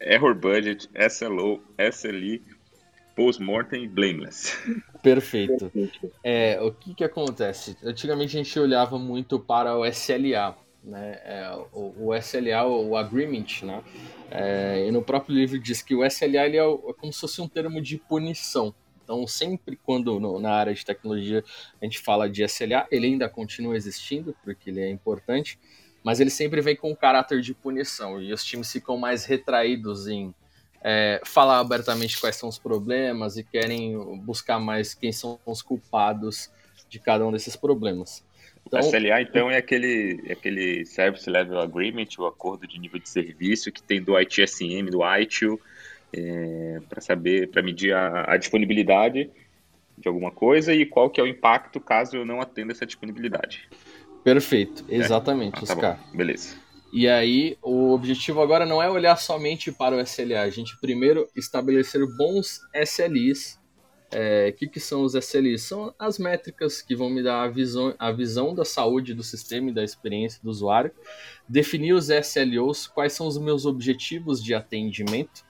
Error 0.00 0.34
Budget, 0.34 0.88
SLO, 0.94 1.62
SLI, 1.78 2.42
Post-Mortem 3.16 3.84
e 3.84 3.88
Blameless. 3.88 4.56
Perfeito. 5.02 5.70
É, 6.22 6.60
o 6.60 6.72
que, 6.72 6.94
que 6.94 7.04
acontece? 7.04 7.76
Antigamente 7.82 8.36
a 8.36 8.42
gente 8.42 8.58
olhava 8.60 8.98
muito 8.98 9.40
para 9.40 9.76
o 9.76 9.84
SLA, 9.84 10.56
né? 10.84 11.20
É, 11.24 11.50
o, 11.72 11.94
o, 11.98 12.14
SLA, 12.14 12.64
o 12.64 12.96
Agreement, 12.96 13.62
né? 13.62 13.82
É, 14.30 14.86
e 14.86 14.92
no 14.92 15.02
próprio 15.02 15.34
livro 15.34 15.58
diz 15.58 15.82
que 15.82 15.94
o 15.94 16.04
SLA 16.04 16.46
ele 16.46 16.58
é, 16.58 16.64
é, 16.64 16.92
como 16.96 17.12
se 17.12 17.20
fosse 17.20 17.40
um 17.40 17.48
termo 17.48 17.80
de 17.80 17.98
punição. 17.98 18.74
Então, 19.02 19.26
sempre 19.26 19.76
quando 19.76 20.20
no, 20.20 20.38
na 20.38 20.52
área 20.52 20.74
de 20.74 20.84
tecnologia 20.84 21.42
a 21.80 21.84
gente 21.84 21.98
fala 21.98 22.28
de 22.28 22.44
SLA, 22.44 22.86
ele 22.90 23.06
ainda 23.06 23.28
continua 23.28 23.74
existindo, 23.74 24.36
porque 24.44 24.70
ele 24.70 24.80
é 24.80 24.90
importante, 24.90 25.58
mas 26.08 26.20
ele 26.20 26.30
sempre 26.30 26.62
vem 26.62 26.74
com 26.74 26.90
um 26.90 26.94
caráter 26.94 27.42
de 27.42 27.52
punição 27.52 28.18
e 28.18 28.32
os 28.32 28.42
times 28.42 28.72
ficam 28.72 28.96
mais 28.96 29.26
retraídos 29.26 30.08
em 30.08 30.34
é, 30.82 31.20
falar 31.22 31.58
abertamente 31.58 32.18
quais 32.18 32.34
são 32.34 32.48
os 32.48 32.58
problemas 32.58 33.36
e 33.36 33.44
querem 33.44 34.18
buscar 34.20 34.58
mais 34.58 34.94
quem 34.94 35.12
são 35.12 35.38
os 35.44 35.60
culpados 35.60 36.50
de 36.88 36.98
cada 36.98 37.26
um 37.26 37.30
desses 37.30 37.56
problemas. 37.56 38.24
Então, 38.66 38.80
o 38.80 38.82
SLA, 38.82 39.20
então, 39.20 39.50
é 39.50 39.58
aquele, 39.58 40.18
é 40.26 40.32
aquele 40.32 40.86
Service 40.86 41.28
Level 41.28 41.60
Agreement, 41.60 42.08
o 42.18 42.24
acordo 42.24 42.66
de 42.66 42.80
nível 42.80 42.98
de 42.98 43.10
serviço 43.10 43.70
que 43.70 43.82
tem 43.82 44.02
do 44.02 44.18
ITSM, 44.18 44.88
do 44.90 45.00
ITIL, 45.04 45.60
é, 46.10 46.80
para 46.88 47.02
saber, 47.02 47.50
para 47.50 47.60
medir 47.60 47.92
a, 47.92 48.32
a, 48.32 48.38
disponibilidade 48.38 49.30
de 49.98 50.08
alguma 50.08 50.30
coisa 50.30 50.72
e 50.72 50.86
qual 50.86 51.10
que 51.10 51.20
é 51.20 51.22
o 51.22 51.26
impacto 51.26 51.78
caso 51.78 52.16
eu 52.16 52.24
não 52.24 52.40
atenda 52.40 52.72
essa 52.72 52.86
disponibilidade. 52.86 53.68
Perfeito, 54.28 54.84
é? 54.90 54.96
exatamente, 54.96 55.54
é. 55.54 55.58
ah, 55.58 55.66
tá 55.66 55.72
Oscar. 55.74 56.00
Bom. 56.10 56.16
Beleza. 56.18 56.56
E 56.92 57.08
aí, 57.08 57.56
o 57.62 57.92
objetivo 57.92 58.42
agora 58.42 58.66
não 58.66 58.82
é 58.82 58.90
olhar 58.90 59.16
somente 59.16 59.72
para 59.72 59.96
o 59.96 60.00
SLA, 60.00 60.42
a 60.42 60.50
gente 60.50 60.78
primeiro 60.80 61.28
estabelecer 61.34 62.00
bons 62.16 62.60
SLIs. 62.74 63.58
O 64.10 64.16
é, 64.16 64.52
que, 64.52 64.66
que 64.66 64.80
são 64.80 65.02
os 65.02 65.14
SLIs? 65.14 65.62
São 65.62 65.94
as 65.98 66.18
métricas 66.18 66.80
que 66.80 66.96
vão 66.96 67.10
me 67.10 67.22
dar 67.22 67.42
a 67.42 67.48
visão, 67.48 67.94
a 67.98 68.10
visão 68.10 68.54
da 68.54 68.64
saúde 68.64 69.12
do 69.12 69.22
sistema 69.22 69.70
e 69.70 69.74
da 69.74 69.84
experiência 69.84 70.40
do 70.42 70.48
usuário. 70.48 70.90
Definir 71.46 71.92
os 71.92 72.08
SLOs, 72.08 72.86
quais 72.86 73.12
são 73.12 73.26
os 73.26 73.36
meus 73.38 73.66
objetivos 73.66 74.42
de 74.42 74.54
atendimento. 74.54 75.44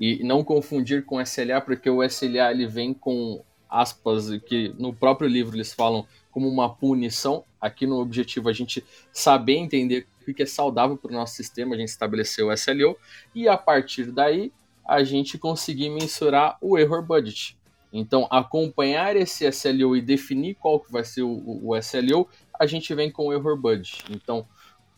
E 0.00 0.22
não 0.22 0.44
confundir 0.44 1.04
com 1.04 1.20
SLA, 1.20 1.60
porque 1.60 1.90
o 1.90 2.02
SLA 2.02 2.50
ele 2.50 2.66
vem 2.66 2.94
com 2.94 3.42
aspas 3.68 4.30
que 4.46 4.74
no 4.78 4.94
próprio 4.94 5.28
livro 5.28 5.54
eles 5.54 5.74
falam 5.74 6.06
como 6.38 6.48
uma 6.48 6.72
punição. 6.72 7.42
Aqui 7.60 7.84
no 7.84 7.98
objetivo 7.98 8.48
a 8.48 8.52
gente 8.52 8.84
saber 9.12 9.56
entender 9.56 10.06
o 10.22 10.32
que 10.32 10.44
é 10.44 10.46
saudável 10.46 10.96
para 10.96 11.10
o 11.10 11.14
nosso 11.14 11.34
sistema, 11.34 11.74
a 11.74 11.78
gente 11.78 11.88
estabeleceu 11.88 12.46
o 12.46 12.52
SLO 12.52 12.96
e 13.34 13.48
a 13.48 13.56
partir 13.56 14.12
daí 14.12 14.52
a 14.86 15.02
gente 15.02 15.36
conseguir 15.36 15.90
mensurar 15.90 16.56
o 16.60 16.78
error 16.78 17.02
budget. 17.02 17.58
Então, 17.92 18.28
acompanhar 18.30 19.16
esse 19.16 19.50
SLO 19.50 19.96
e 19.96 20.00
definir 20.00 20.54
qual 20.54 20.78
que 20.78 20.92
vai 20.92 21.02
ser 21.02 21.22
o, 21.22 21.60
o 21.64 21.76
SLO, 21.76 22.28
a 22.58 22.66
gente 22.66 22.94
vem 22.94 23.10
com 23.10 23.26
o 23.26 23.32
error 23.32 23.56
budget. 23.56 24.04
Então, 24.10 24.46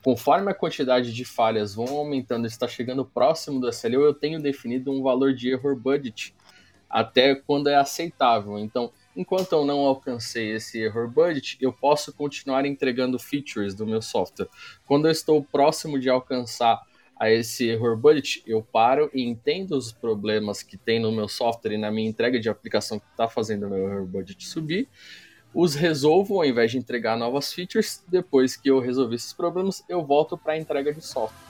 conforme 0.05 0.51
a 0.51 0.55
quantidade 0.55 1.15
de 1.15 1.25
falhas 1.25 1.75
vão 1.75 1.89
aumentando, 1.97 2.47
está 2.47 2.69
chegando 2.69 3.05
próximo 3.05 3.61
do 3.61 3.69
SLO, 3.73 4.03
eu 4.03 4.13
tenho 4.13 4.43
definido 4.43 4.93
um 4.93 5.03
valor 5.03 5.33
de 5.33 5.49
error 5.49 5.75
budget 5.75 6.35
até 6.91 7.35
quando 7.35 7.69
é 7.69 7.77
aceitável. 7.77 8.59
Então, 8.59 8.93
enquanto 9.21 9.53
eu 9.53 9.67
não 9.67 9.81
alcancei 9.81 10.53
esse 10.53 10.81
error 10.81 11.07
budget, 11.07 11.59
eu 11.61 11.73
posso 11.73 12.11
continuar 12.11 12.65
entregando 12.65 13.19
features 13.19 13.75
do 13.75 13.87
meu 13.87 14.01
software. 14.01 14.49
Quando 14.87 15.07
eu 15.07 15.11
estou 15.11 15.45
próximo 15.45 15.99
de 15.99 16.09
alcançar 16.09 16.81
a 17.19 17.31
esse 17.31 17.69
error 17.69 17.99
budget, 17.99 18.43
eu 18.47 18.63
paro 18.63 19.11
e 19.13 19.23
entendo 19.23 19.73
os 19.73 19.93
problemas 19.93 20.63
que 20.63 20.79
tem 20.79 20.99
no 20.99 21.13
meu 21.13 21.29
software 21.29 21.75
e 21.75 21.79
na 21.79 21.91
minha 21.91 22.09
entrega 22.09 22.41
de 22.41 22.49
aplicação 22.49 22.99
que 22.99 23.07
está 23.11 23.29
fazendo 23.29 23.67
o 23.67 23.71
meu 23.71 23.87
error 23.87 24.07
budget 24.07 24.49
subir, 24.49 24.89
os 25.53 25.75
resolvo 25.75 26.37
ao 26.37 26.47
invés 26.47 26.71
de 26.71 26.79
entregar 26.79 27.19
novas 27.19 27.53
features. 27.53 28.03
Depois 28.09 28.57
que 28.57 28.71
eu 28.71 28.81
resolvi 28.81 29.17
esses 29.17 29.35
problemas, 29.35 29.85
eu 29.87 30.03
volto 30.03 30.39
para 30.39 30.55
a 30.55 30.59
entrega 30.59 30.95
de 30.95 31.05
software. 31.05 31.50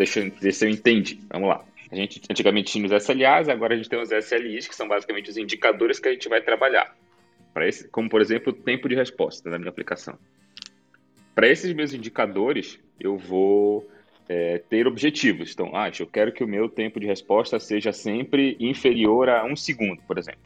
Deixa 0.00 0.20
eu 0.20 0.52
se 0.52 0.64
eu 0.64 0.70
entendi. 0.70 1.20
Vamos 1.28 1.50
lá. 1.50 1.62
A 1.92 1.94
gente 1.94 2.22
antigamente 2.30 2.72
tinha 2.72 2.86
os 2.86 3.04
SLAs, 3.04 3.50
agora 3.50 3.74
a 3.74 3.76
gente 3.76 3.90
tem 3.90 4.00
os 4.00 4.10
SLIs, 4.10 4.66
que 4.66 4.74
são 4.74 4.88
basicamente 4.88 5.28
os 5.28 5.36
indicadores 5.36 6.00
que 6.00 6.08
a 6.08 6.12
gente 6.12 6.26
vai 6.26 6.40
trabalhar. 6.40 6.96
Esse, 7.56 7.86
como 7.88 8.08
por 8.08 8.22
exemplo, 8.22 8.50
o 8.50 8.56
tempo 8.56 8.88
de 8.88 8.94
resposta 8.94 9.50
da 9.50 9.58
minha 9.58 9.68
aplicação. 9.68 10.18
Para 11.34 11.48
esses 11.48 11.70
meus 11.74 11.92
indicadores, 11.92 12.80
eu 12.98 13.18
vou 13.18 13.86
é, 14.26 14.56
ter 14.70 14.86
objetivos. 14.86 15.52
Então, 15.52 15.76
ah, 15.76 15.90
eu 16.00 16.06
quero 16.06 16.32
que 16.32 16.42
o 16.42 16.48
meu 16.48 16.66
tempo 16.66 16.98
de 16.98 17.06
resposta 17.06 17.60
seja 17.60 17.92
sempre 17.92 18.56
inferior 18.58 19.28
a 19.28 19.44
um 19.44 19.54
segundo, 19.54 20.00
por 20.04 20.16
exemplo. 20.16 20.40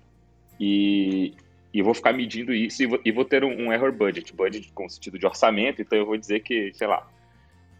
E, 0.59 1.33
e 1.73 1.81
vou 1.81 1.95
ficar 1.95 2.13
medindo 2.13 2.53
isso 2.53 2.83
e 2.83 2.87
vou, 2.87 3.01
e 3.05 3.13
vou 3.13 3.25
ter 3.25 3.45
um, 3.45 3.69
um 3.69 3.73
error 3.73 3.93
budget, 3.93 4.35
budget 4.35 4.73
com 4.73 4.89
sentido 4.89 5.17
de 5.17 5.27
orçamento. 5.27 5.81
Então, 5.81 5.97
eu 5.97 6.07
vou 6.07 6.17
dizer 6.17 6.41
que, 6.41 6.73
sei 6.75 6.89
lá, 6.89 7.09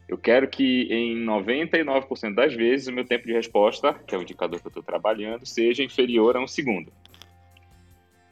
eu 0.09 0.19
quero 0.19 0.47
que 0.49 0.83
em 0.91 1.25
99% 1.25 2.35
das 2.35 2.55
vezes 2.55 2.89
o 2.89 2.93
meu 2.93 3.05
tempo 3.05 3.27
de 3.27 3.33
resposta, 3.33 3.95
que 3.95 4.15
é 4.15 4.19
o 4.19 4.23
indicador 4.23 4.61
que 4.61 4.67
eu 4.67 4.71
estou 4.71 4.83
trabalhando, 4.83 5.47
seja 5.47 5.83
inferior 5.83 6.37
a 6.37 6.41
um 6.41 6.47
segundo. 6.47 6.93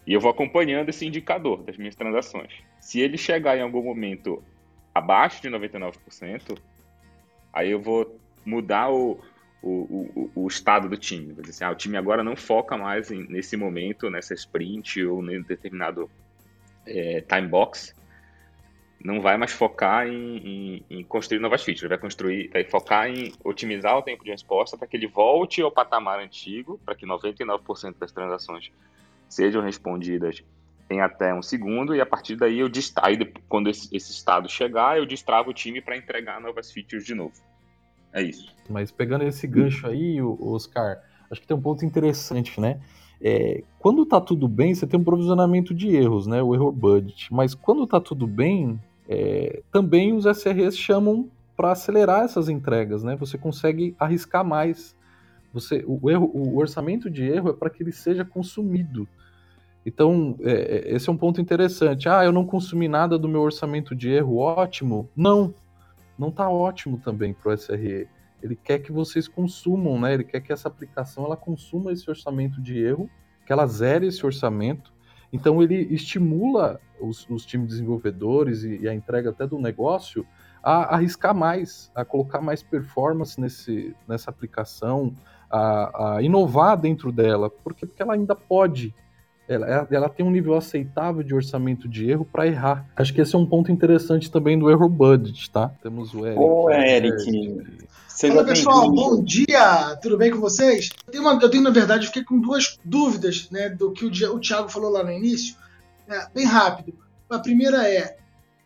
E 0.07 0.13
eu 0.13 0.21
vou 0.21 0.31
acompanhando 0.31 0.89
esse 0.89 1.07
indicador 1.07 1.63
das 1.63 1.77
minhas 1.77 1.95
transações. 1.95 2.53
Se 2.81 3.01
ele 3.01 3.17
chegar 3.17 3.57
em 3.57 3.63
algum 3.63 3.83
momento 3.83 4.43
abaixo 4.95 5.41
de 5.41 5.49
99%, 5.49 6.59
aí 7.53 7.71
eu 7.71 7.81
vou 7.81 8.19
mudar 8.45 8.91
o, 8.91 9.21
o, 9.63 9.71
o, 9.71 10.31
o 10.35 10.47
estado 10.49 10.89
do 10.89 10.97
time. 10.97 11.33
Vou 11.33 11.43
dizer 11.43 11.51
assim, 11.51 11.65
ah, 11.65 11.71
o 11.71 11.77
time 11.77 11.97
agora 11.97 12.23
não 12.23 12.37
foca 12.37 12.77
mais 12.77 13.11
em, 13.11 13.27
nesse 13.29 13.57
momento, 13.57 14.11
nessa 14.11 14.35
sprint 14.35 15.03
ou 15.05 15.23
em 15.31 15.41
determinado 15.41 16.11
é, 16.85 17.21
time 17.23 17.49
box, 17.49 17.95
não 19.05 19.21
vai 19.21 19.37
mais 19.37 19.53
focar 19.53 20.07
em, 20.07 20.37
em, 20.37 20.85
em, 20.89 21.05
construir 21.05 21.41
novas 21.41 21.63
features, 21.63 21.89
vai 21.89 21.99
construir, 21.99 22.49
vai 22.53 22.65
focar 22.65 23.09
em 23.09 23.33
otimizar 23.45 23.97
o 23.99 24.03
tempo 24.03 24.25
de 24.25 24.31
resposta 24.31 24.77
para 24.77 24.87
que 24.87 24.97
ele 24.97 25.07
volte 25.07 25.61
ao 25.61 25.71
patamar 25.71 26.21
antigo, 26.21 26.81
para 26.85 26.95
que 26.95 27.07
99% 27.07 27.97
das 27.99 28.13
transações 28.13 28.71
sejam 29.29 29.63
respondidas 29.63 30.43
em 30.89 31.01
até 31.01 31.35
um 31.35 31.43
segundo, 31.43 31.95
e 31.95 32.01
a 32.01 32.07
partir 32.07 32.37
daí 32.37 32.61
eu 32.61 32.69
destravo, 32.69 33.25
quando 33.49 33.71
esse, 33.71 33.89
esse 33.95 34.13
estado 34.13 34.49
chegar, 34.49 34.99
eu 34.99 35.07
destravo 35.07 35.51
o 35.51 35.55
time 35.55 35.81
para 35.81 35.97
entregar 35.97 36.41
novas 36.41 36.71
features 36.71 37.05
de 37.05 37.15
novo. 37.15 37.35
É 38.13 38.23
isso. 38.23 38.55
Mas 38.69 38.91
pegando 38.91 39.25
esse 39.25 39.47
gancho 39.47 39.87
aí, 39.87 40.21
Oscar, 40.21 41.03
acho 41.31 41.41
que 41.41 41.47
tem 41.47 41.57
um 41.57 41.63
ponto 41.63 41.85
interessante, 41.85 42.61
né? 42.61 42.79
É, 43.25 43.63
quando 43.79 44.05
tá 44.05 44.21
tudo 44.21 44.47
bem, 44.47 44.75
você 44.75 44.87
tem 44.87 45.01
um 45.01 45.05
provisionamento 45.05 45.73
de 45.73 45.97
erros, 45.97 46.27
né? 46.27 46.43
O 46.43 46.55
error 46.55 46.73
budget. 46.73 47.33
Mas 47.33 47.55
quando 47.55 47.87
tá 47.87 48.01
tudo 48.01 48.27
bem, 48.27 48.79
é, 49.13 49.63
também 49.71 50.15
os 50.15 50.25
SREs 50.25 50.77
chamam 50.77 51.29
para 51.55 51.73
acelerar 51.73 52.25
essas 52.25 52.49
entregas, 52.49 53.05
né? 53.05 53.15
Você 53.17 53.37
consegue 53.37 53.95
arriscar 53.99 54.43
mais 54.43 54.97
Você, 55.53 55.85
o, 55.87 56.11
erro, 56.11 56.31
o 56.33 56.57
orçamento 56.57 57.11
de 57.11 57.25
erro 57.25 57.51
é 57.51 57.53
para 57.53 57.69
que 57.69 57.83
ele 57.83 57.93
seja 57.93 58.25
consumido. 58.25 59.07
Então, 59.85 60.37
é, 60.41 60.53
é, 60.53 60.95
esse 60.95 61.11
é 61.11 61.13
um 61.13 61.17
ponto 61.17 61.41
interessante. 61.41 62.09
Ah, 62.09 62.25
eu 62.25 62.33
não 62.33 62.47
consumi 62.47 62.89
nada 62.89 63.19
do 63.19 63.29
meu 63.29 63.43
orçamento 63.43 63.95
de 63.95 64.09
erro, 64.09 64.39
ótimo. 64.39 65.11
Não, 65.15 65.55
não 66.19 66.29
está 66.29 66.49
ótimo 66.49 66.99
também 67.05 67.35
para 67.35 67.53
o 67.53 67.55
SRE. 67.55 68.09
Ele 68.43 68.57
quer 68.57 68.79
que 68.79 68.91
vocês 68.91 69.29
consumam, 69.29 70.01
né? 70.01 70.15
Ele 70.15 70.25
quer 70.25 70.41
que 70.41 70.53
essa 70.53 70.69
aplicação 70.69 71.27
ela 71.27 71.37
consuma 71.37 71.93
esse 71.93 72.09
orçamento 72.09 72.63
de 72.63 72.79
erro, 72.79 73.11
que 73.45 73.53
ela 73.53 73.67
zere 73.67 74.07
esse 74.07 74.25
orçamento. 74.25 74.91
Então 75.33 75.63
ele 75.63 75.89
estimula 75.91 76.81
os, 77.01 77.29
os 77.29 77.47
times 77.47 77.69
desenvolvedores 77.69 78.63
e, 78.63 78.83
e, 78.83 78.89
a 78.89 78.95
entrega 78.95 79.31
até 79.31 79.47
do 79.47 79.59
negócio 79.59 80.27
a, 80.63 80.95
arriscar 80.95 81.35
mais, 81.35 81.91
a 81.95 82.05
colocar 82.05 82.41
mais 82.41 82.63
performance 82.63 83.41
nesse, 83.41 83.97
nessa 84.07 84.31
aplicação, 84.31 85.15
a, 85.51 86.17
a 86.17 86.23
inovar 86.23 86.77
dentro 86.77 87.11
dela, 87.11 87.51
porque, 87.51 87.87
porque 87.87 88.03
ela 88.03 88.15
ainda 88.15 88.35
pode 88.35 88.95
ela, 89.49 89.89
ela, 89.91 90.09
tem 90.09 90.25
um 90.25 90.31
nível 90.31 90.55
aceitável 90.55 91.23
de 91.23 91.35
orçamento 91.35 91.89
de 91.89 92.09
erro 92.09 92.25
para 92.25 92.47
errar. 92.47 92.87
Acho 92.97 93.13
que 93.13 93.21
esse 93.21 93.35
é 93.35 93.39
um 93.39 93.45
ponto 93.45 93.73
interessante 93.73 94.31
também 94.31 94.59
do 94.59 94.71
erro 94.71 94.89
budget, 94.89 95.51
tá? 95.51 95.69
Temos 95.83 96.15
o 96.15 96.25
Eric. 96.25 96.41
Ô, 96.41 96.71
Eric. 96.71 97.87
Fala 98.15 98.45
pessoal, 98.45 98.91
bom 98.91 99.23
dia, 99.25 99.97
tudo 100.03 100.19
bem 100.19 100.31
com 100.31 100.39
vocês? 100.39 100.91
Eu 101.07 101.13
tenho, 101.13 101.25
uma, 101.25 101.41
eu 101.43 101.51
tenho, 101.51 101.63
na 101.63 101.71
verdade, 101.71 102.07
fiquei 102.07 102.23
com 102.23 102.39
duas 102.39 102.79
dúvidas 102.85 103.49
né, 103.51 103.71
do 103.71 103.91
que 103.91 104.05
o, 104.05 104.35
o 104.35 104.41
Thiago 104.41 104.69
falou 104.69 104.91
lá 104.91 105.03
no 105.03 105.11
início. 105.11 105.57
É, 106.07 106.29
bem 106.33 106.45
rápido. 106.45 106.95
A 107.31 107.39
primeira 107.39 107.89
é: 107.89 108.19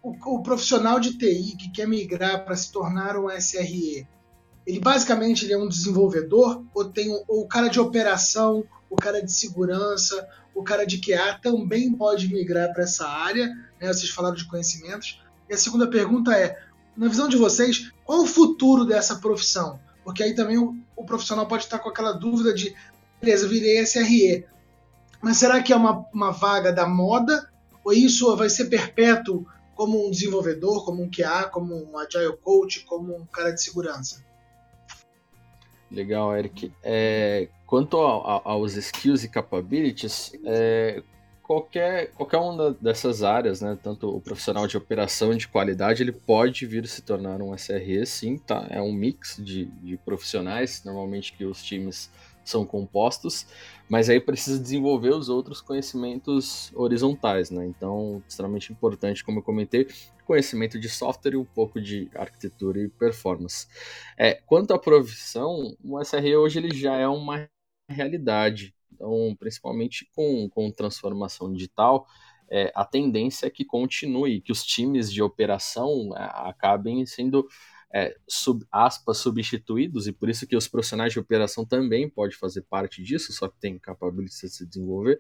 o, 0.03 0.11
o 0.35 0.43
profissional 0.43 0.99
de 0.99 1.17
TI 1.17 1.57
que 1.57 1.71
quer 1.71 1.87
migrar 1.87 2.45
para 2.45 2.57
se 2.57 2.73
tornar 2.73 3.17
um 3.17 3.31
SRE, 3.31 4.07
ele 4.67 4.81
basicamente 4.81 5.45
ele 5.45 5.53
é 5.53 5.59
um 5.59 5.69
desenvolvedor 5.69 6.65
ou 6.75 6.85
tem 6.85 7.09
ou 7.29 7.43
o 7.43 7.49
cara 7.49 7.69
de 7.69 7.79
operação, 7.79 8.65
o 8.91 8.97
cara 8.97 9.23
de 9.23 9.33
segurança, 9.33 10.29
o 10.55 10.63
cara 10.63 10.85
de 10.85 10.99
QA 10.99 11.39
também 11.41 11.93
pode 11.93 12.33
migrar 12.33 12.73
para 12.75 12.83
essa 12.83 13.07
área? 13.07 13.47
Né? 13.81 13.87
Vocês 13.93 14.11
falaram 14.11 14.35
de 14.35 14.47
conhecimentos. 14.47 15.23
E 15.49 15.55
a 15.55 15.57
segunda 15.59 15.89
pergunta 15.89 16.35
é: 16.35 16.59
na 16.97 17.09
visão 17.09 17.29
de 17.29 17.37
vocês, 17.37 17.93
qual 18.05 18.23
o 18.23 18.27
futuro 18.27 18.85
dessa 18.85 19.17
profissão? 19.17 19.79
Porque 20.05 20.23
aí 20.23 20.35
também 20.35 20.57
o, 20.57 20.77
o 20.97 21.05
profissional 21.05 21.47
pode 21.47 21.65
estar 21.65 21.79
com 21.79 21.89
aquela 21.89 22.13
dúvida 22.13 22.55
de, 22.55 22.75
beleza, 23.21 23.49
virei 23.49 23.81
SRE, 23.85 24.47
mas 25.21 25.37
será 25.39 25.63
que 25.63 25.73
é 25.73 25.77
uma, 25.77 26.07
uma 26.13 26.31
vaga 26.31 26.73
da 26.73 26.87
moda? 26.87 27.51
Ou 27.85 27.93
isso 27.93 28.35
vai 28.37 28.49
ser 28.49 28.67
perpétuo 28.67 29.47
como 29.75 30.07
um 30.07 30.11
desenvolvedor, 30.11 30.85
como 30.85 31.03
um 31.03 31.11
QA, 31.11 31.49
como 31.51 31.75
um 31.75 31.99
Agile 31.99 32.37
Coach, 32.43 32.85
como 32.85 33.15
um 33.15 33.27
cara 33.27 33.51
de 33.51 33.63
segurança? 33.63 34.25
Legal, 35.91 36.37
Eric. 36.37 36.73
É, 36.83 37.49
quanto 37.67 38.01
a, 38.01 38.37
a, 38.37 38.41
aos 38.45 38.75
skills 38.75 39.23
e 39.25 39.29
capabilities, 39.29 40.33
é, 40.45 41.03
qualquer, 41.47 42.11
qualquer 42.13 42.39
uma 42.39 42.73
dessas 42.73 43.23
áreas, 43.23 43.61
né, 43.61 43.79
tanto 43.81 44.09
o 44.09 44.21
profissional 44.21 44.67
de 44.67 44.77
operação 44.77 45.33
e 45.33 45.37
de 45.37 45.47
qualidade, 45.47 46.03
ele 46.03 46.11
pode 46.11 46.67
vir 46.67 46.87
se 46.89 47.03
tornar 47.03 47.41
um 47.41 47.55
SRE, 47.55 48.05
sim, 48.05 48.37
tá? 48.37 48.67
É 48.69 48.83
um 48.83 48.93
mix 48.93 49.37
de, 49.39 49.67
de 49.67 49.97
profissionais, 49.99 50.83
normalmente 50.85 51.33
que 51.33 51.45
os 51.45 51.63
times 51.63 52.11
são 52.45 52.65
compostos, 52.67 53.47
mas 53.89 54.09
aí 54.11 54.21
precisa 54.21 54.59
desenvolver 54.59 55.11
os 55.11 55.29
outros 55.29 55.61
conhecimentos 55.61 56.73
horizontais, 56.75 57.51
né? 57.51 57.65
Então, 57.67 58.23
extremamente 58.29 58.73
importante, 58.73 59.25
como 59.25 59.39
eu 59.39 59.43
comentei, 59.43 59.87
conhecimento 60.25 60.79
de 60.81 60.89
software 60.89 61.35
e 61.35 61.37
um 61.37 61.45
pouco 61.45 61.81
de 61.81 62.11
arquitetura 62.15 62.81
e 62.81 62.89
performance. 62.89 63.69
É, 64.19 64.35
quanto 64.35 64.75
à 64.75 64.79
profissão, 64.79 65.77
o 65.85 66.01
SRE 66.01 66.37
hoje 66.37 66.59
ele 66.59 66.77
já 66.77 66.97
é 66.97 67.07
uma 67.07 67.49
realidade. 67.89 68.76
Então, 68.97 69.37
principalmente 69.39 70.09
com, 70.15 70.49
com 70.49 70.73
transformação 70.73 71.53
digital, 71.53 72.07
é, 72.51 72.73
a 72.75 72.85
tendência 72.85 73.47
é 73.47 73.51
que 73.51 73.65
continue, 73.65 74.41
que 74.41 74.53
os 74.53 74.65
times 74.65 75.13
de 75.13 75.23
operação 75.23 76.11
é, 76.17 76.31
acabem 76.49 77.05
sendo 77.05 77.47
é, 77.95 78.17
sub, 78.29 78.65
aspas, 78.71 79.19
substituídos, 79.19 80.07
e 80.07 80.13
por 80.13 80.29
isso 80.29 80.47
que 80.47 80.57
os 80.57 80.67
profissionais 80.67 81.13
de 81.13 81.19
operação 81.19 81.65
também 81.65 82.09
podem 82.09 82.37
fazer 82.37 82.63
parte 82.63 83.03
disso, 83.03 83.33
só 83.33 83.49
que 83.49 83.59
tem 83.61 83.79
capacidade 83.79 84.27
de 84.29 84.35
se 84.35 84.67
desenvolver, 84.67 85.19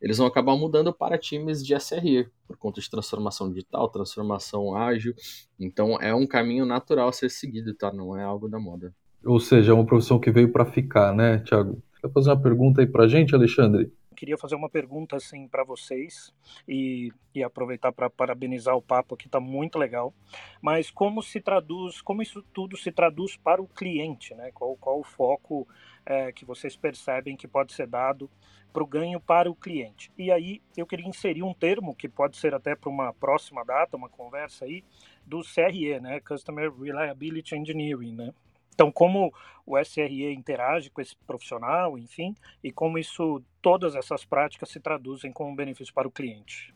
eles 0.00 0.18
vão 0.18 0.26
acabar 0.26 0.56
mudando 0.56 0.92
para 0.92 1.18
times 1.18 1.64
de 1.64 1.74
SRE, 1.74 2.28
por 2.46 2.56
conta 2.56 2.80
de 2.80 2.90
transformação 2.90 3.48
digital, 3.50 3.88
transformação 3.88 4.74
ágil. 4.74 5.14
Então 5.58 6.00
é 6.00 6.14
um 6.14 6.26
caminho 6.26 6.64
natural 6.64 7.08
a 7.08 7.12
ser 7.12 7.30
seguido, 7.30 7.74
tá? 7.74 7.92
Não 7.92 8.16
é 8.16 8.22
algo 8.22 8.48
da 8.48 8.58
moda. 8.58 8.94
Ou 9.24 9.40
seja, 9.40 9.72
é 9.72 9.74
uma 9.74 9.86
profissão 9.86 10.20
que 10.20 10.30
veio 10.30 10.52
para 10.52 10.64
ficar, 10.64 11.12
né, 11.12 11.38
Thiago? 11.38 11.82
Quer 12.06 12.12
fazer 12.12 12.30
uma 12.30 12.40
pergunta 12.40 12.80
aí 12.80 12.86
para 12.86 13.04
a 13.04 13.08
gente, 13.08 13.34
Alexandre? 13.34 13.90
queria 14.16 14.38
fazer 14.38 14.56
uma 14.56 14.68
pergunta 14.68 15.14
assim 15.14 15.46
para 15.46 15.62
vocês 15.62 16.32
e, 16.66 17.12
e 17.34 17.44
aproveitar 17.44 17.92
para 17.92 18.10
parabenizar 18.10 18.74
o 18.74 18.82
papo 18.82 19.16
que 19.16 19.26
está 19.26 19.38
muito 19.38 19.78
legal. 19.78 20.12
Mas 20.60 20.90
como 20.90 21.22
se 21.22 21.40
traduz, 21.40 22.00
como 22.00 22.22
isso 22.22 22.42
tudo 22.52 22.76
se 22.76 22.90
traduz 22.90 23.36
para 23.36 23.62
o 23.62 23.68
cliente, 23.68 24.34
né? 24.34 24.50
Qual, 24.52 24.74
qual 24.76 24.98
o 24.98 25.04
foco 25.04 25.68
é, 26.04 26.32
que 26.32 26.44
vocês 26.44 26.74
percebem 26.74 27.36
que 27.36 27.46
pode 27.46 27.74
ser 27.74 27.86
dado 27.86 28.28
para 28.72 28.82
o 28.82 28.86
ganho 28.86 29.20
para 29.20 29.50
o 29.50 29.54
cliente? 29.54 30.10
E 30.18 30.32
aí 30.32 30.60
eu 30.76 30.86
queria 30.86 31.06
inserir 31.06 31.42
um 31.42 31.54
termo 31.54 31.94
que 31.94 32.08
pode 32.08 32.36
ser 32.36 32.54
até 32.54 32.74
para 32.74 32.90
uma 32.90 33.12
próxima 33.12 33.64
data, 33.64 33.96
uma 33.96 34.08
conversa 34.08 34.64
aí 34.64 34.82
do 35.24 35.42
CRE, 35.42 36.00
né? 36.00 36.20
Customer 36.20 36.72
Reliability 36.72 37.54
Engineering, 37.54 38.14
né? 38.14 38.32
Então, 38.76 38.92
como 38.92 39.32
o 39.64 39.78
SRE 39.78 40.34
interage 40.34 40.90
com 40.90 41.00
esse 41.00 41.16
profissional, 41.26 41.96
enfim, 41.96 42.34
e 42.62 42.70
como 42.70 42.98
isso, 42.98 43.42
todas 43.62 43.94
essas 43.94 44.22
práticas 44.22 44.68
se 44.68 44.78
traduzem 44.78 45.32
como 45.32 45.56
benefício 45.56 45.94
para 45.94 46.06
o 46.06 46.10
cliente. 46.10 46.74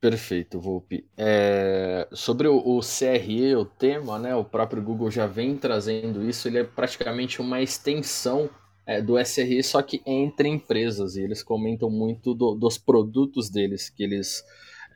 Perfeito, 0.00 0.60
Volpe. 0.60 1.04
É, 1.16 2.06
sobre 2.12 2.46
o, 2.46 2.56
o, 2.56 2.78
CRE, 2.78 3.56
o 3.56 3.64
tema, 3.64 4.16
né, 4.16 4.32
o 4.32 4.44
próprio 4.44 4.80
Google 4.80 5.10
já 5.10 5.26
vem 5.26 5.56
trazendo 5.56 6.24
isso, 6.24 6.46
ele 6.46 6.58
é 6.58 6.64
praticamente 6.64 7.40
uma 7.40 7.60
extensão 7.60 8.48
é, 8.86 9.02
do 9.02 9.18
SRE, 9.18 9.60
só 9.64 9.82
que 9.82 10.00
entre 10.06 10.48
empresas, 10.48 11.16
e 11.16 11.22
eles 11.22 11.42
comentam 11.42 11.90
muito 11.90 12.32
do, 12.32 12.54
dos 12.54 12.78
produtos 12.78 13.50
deles, 13.50 13.90
que 13.90 14.04
eles 14.04 14.44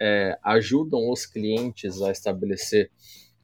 é, 0.00 0.38
ajudam 0.40 1.10
os 1.10 1.26
clientes 1.26 2.00
a 2.00 2.12
estabelecer 2.12 2.92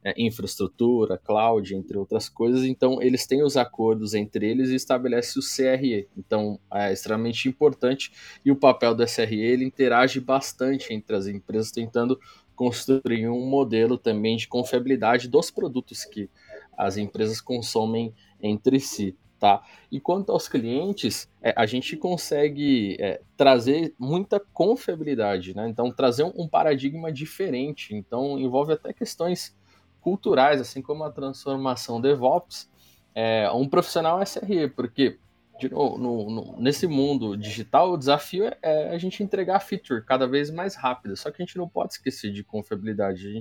é, 0.03 0.13
infraestrutura, 0.17 1.17
cloud, 1.17 1.75
entre 1.75 1.97
outras 1.97 2.29
coisas. 2.29 2.63
Então, 2.63 3.01
eles 3.01 3.27
têm 3.27 3.43
os 3.43 3.57
acordos 3.57 4.13
entre 4.13 4.49
eles 4.49 4.69
e 4.69 4.75
estabelece 4.75 5.37
o 5.37 5.41
CRE. 5.41 6.07
Então, 6.17 6.59
é 6.73 6.91
extremamente 6.91 7.47
importante 7.47 8.11
e 8.43 8.51
o 8.51 8.55
papel 8.55 8.95
do 8.95 9.03
SRE 9.03 9.39
ele 9.39 9.65
interage 9.65 10.19
bastante 10.19 10.93
entre 10.93 11.15
as 11.15 11.27
empresas, 11.27 11.71
tentando 11.71 12.19
construir 12.55 13.29
um 13.29 13.45
modelo 13.45 13.97
também 13.97 14.35
de 14.35 14.47
confiabilidade 14.47 15.27
dos 15.27 15.49
produtos 15.49 16.03
que 16.03 16.29
as 16.77 16.97
empresas 16.97 17.39
consomem 17.39 18.13
entre 18.41 18.79
si. 18.79 19.17
Tá? 19.39 19.63
E 19.89 20.01
quanto 20.01 20.33
aos 20.33 20.49
clientes, 20.49 21.31
é, 21.41 21.53
a 21.55 21.65
gente 21.65 21.95
consegue 21.95 22.97
é, 22.99 23.21
trazer 23.37 23.95
muita 23.97 24.37
confiabilidade, 24.51 25.55
né? 25.55 25.69
Então, 25.69 25.93
trazer 25.93 26.23
um, 26.25 26.33
um 26.35 26.47
paradigma 26.49 27.09
diferente. 27.09 27.95
Então, 27.95 28.37
envolve 28.37 28.73
até 28.73 28.91
questões 28.91 29.57
culturais, 30.01 30.61
assim 30.61 30.81
como 30.81 31.03
a 31.03 31.11
transformação 31.11 31.99
DevOps, 31.99 32.69
é 33.13 33.51
um 33.51 33.67
profissional 33.67 34.21
SRE, 34.21 34.69
porque 34.69 35.19
no, 35.67 35.97
no, 35.97 36.61
nesse 36.61 36.87
mundo 36.87 37.35
digital, 37.35 37.91
o 37.91 37.97
desafio 37.97 38.45
é, 38.45 38.57
é, 38.61 38.89
a 38.89 38.97
gente 38.97 39.21
entregar 39.21 39.57
a 39.57 39.59
feature 39.59 40.03
cada 40.05 40.27
vez 40.27 40.49
mais 40.49 40.75
rápida, 40.75 41.15
só 41.15 41.29
que 41.31 41.41
a 41.41 41.45
gente 41.45 41.57
não 41.57 41.67
pode 41.67 41.93
esquecer 41.93 42.31
de 42.31 42.43
confiabilidade. 42.43 43.27
A 43.27 43.31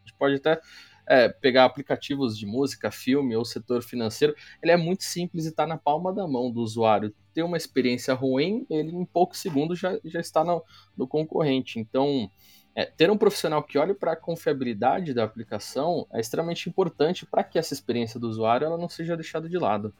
gente 0.00 0.14
pode 0.18 0.36
até 0.36 0.60
é, 1.06 1.28
pegar 1.28 1.64
aplicativos 1.64 2.36
de 2.38 2.46
música, 2.46 2.90
filme 2.90 3.36
ou 3.36 3.44
setor 3.44 3.82
financeiro, 3.82 4.34
ele 4.62 4.72
é 4.72 4.76
muito 4.76 5.04
simples 5.04 5.44
e 5.44 5.48
está 5.48 5.66
na 5.66 5.76
palma 5.76 6.12
da 6.12 6.26
mão 6.26 6.50
do 6.50 6.60
usuário. 6.60 7.14
Ter 7.32 7.42
uma 7.42 7.56
experiência 7.56 8.14
ruim, 8.14 8.66
ele 8.68 8.94
em 8.94 9.04
poucos 9.04 9.38
segundos 9.38 9.78
já, 9.78 9.98
já 10.04 10.20
está 10.20 10.44
no, 10.44 10.64
no 10.96 11.06
concorrente. 11.06 11.78
Então, 11.78 12.30
é, 12.74 12.84
ter 12.84 13.10
um 13.10 13.16
profissional 13.16 13.62
que 13.62 13.78
olhe 13.78 13.94
para 13.94 14.12
a 14.12 14.16
confiabilidade 14.16 15.12
da 15.12 15.24
aplicação 15.24 16.06
é 16.12 16.20
extremamente 16.20 16.68
importante 16.68 17.26
para 17.26 17.42
que 17.42 17.58
essa 17.58 17.74
experiência 17.74 18.20
do 18.20 18.28
usuário 18.28 18.64
ela 18.64 18.78
não 18.78 18.88
seja 18.88 19.16
deixada 19.16 19.48
de 19.48 19.58
lado. 19.58 19.92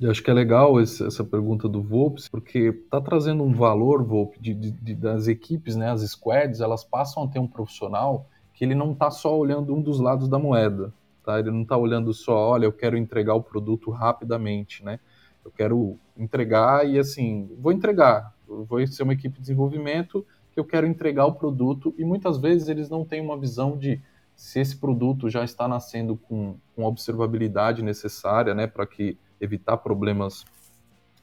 Eu 0.00 0.10
acho 0.10 0.22
que 0.22 0.30
é 0.30 0.34
legal 0.34 0.80
esse, 0.80 1.04
essa 1.04 1.24
pergunta 1.24 1.68
do 1.68 1.82
Volpe, 1.82 2.22
porque 2.30 2.58
está 2.58 3.00
trazendo 3.00 3.42
um 3.42 3.52
valor, 3.52 4.04
Volpe, 4.04 4.40
de, 4.40 4.54
de, 4.54 4.70
de, 4.70 4.94
das 4.94 5.26
equipes, 5.26 5.74
né, 5.74 5.90
as 5.90 6.02
squads, 6.02 6.60
elas 6.60 6.84
passam 6.84 7.24
a 7.24 7.28
ter 7.28 7.40
um 7.40 7.48
profissional 7.48 8.28
que 8.54 8.64
ele 8.64 8.74
não 8.74 8.92
está 8.92 9.10
só 9.10 9.36
olhando 9.36 9.74
um 9.74 9.80
dos 9.80 9.98
lados 9.98 10.28
da 10.28 10.38
moeda, 10.38 10.92
tá? 11.24 11.38
Ele 11.38 11.50
não 11.50 11.62
está 11.62 11.76
olhando 11.76 12.12
só, 12.12 12.50
olha, 12.50 12.64
eu 12.64 12.72
quero 12.72 12.96
entregar 12.96 13.34
o 13.34 13.42
produto 13.42 13.90
rapidamente, 13.90 14.84
né? 14.84 14.98
Eu 15.44 15.50
quero 15.50 15.96
entregar 16.16 16.88
e 16.88 16.98
assim, 16.98 17.48
vou 17.58 17.70
entregar, 17.70 18.34
vou 18.46 18.84
ser 18.86 19.04
uma 19.04 19.12
equipe 19.12 19.36
de 19.36 19.40
desenvolvimento 19.42 20.26
eu 20.58 20.64
quero 20.64 20.86
entregar 20.86 21.26
o 21.26 21.34
produto 21.34 21.94
e 21.98 22.04
muitas 22.04 22.38
vezes 22.38 22.68
eles 22.68 22.88
não 22.88 23.04
têm 23.04 23.20
uma 23.20 23.38
visão 23.38 23.76
de 23.76 24.00
se 24.34 24.60
esse 24.60 24.76
produto 24.76 25.28
já 25.28 25.42
está 25.42 25.66
nascendo 25.66 26.16
com, 26.16 26.56
com 26.74 26.84
a 26.84 26.88
observabilidade 26.88 27.82
necessária, 27.82 28.54
né, 28.54 28.66
para 28.66 28.86
que 28.86 29.18
evitar 29.40 29.76
problemas 29.78 30.44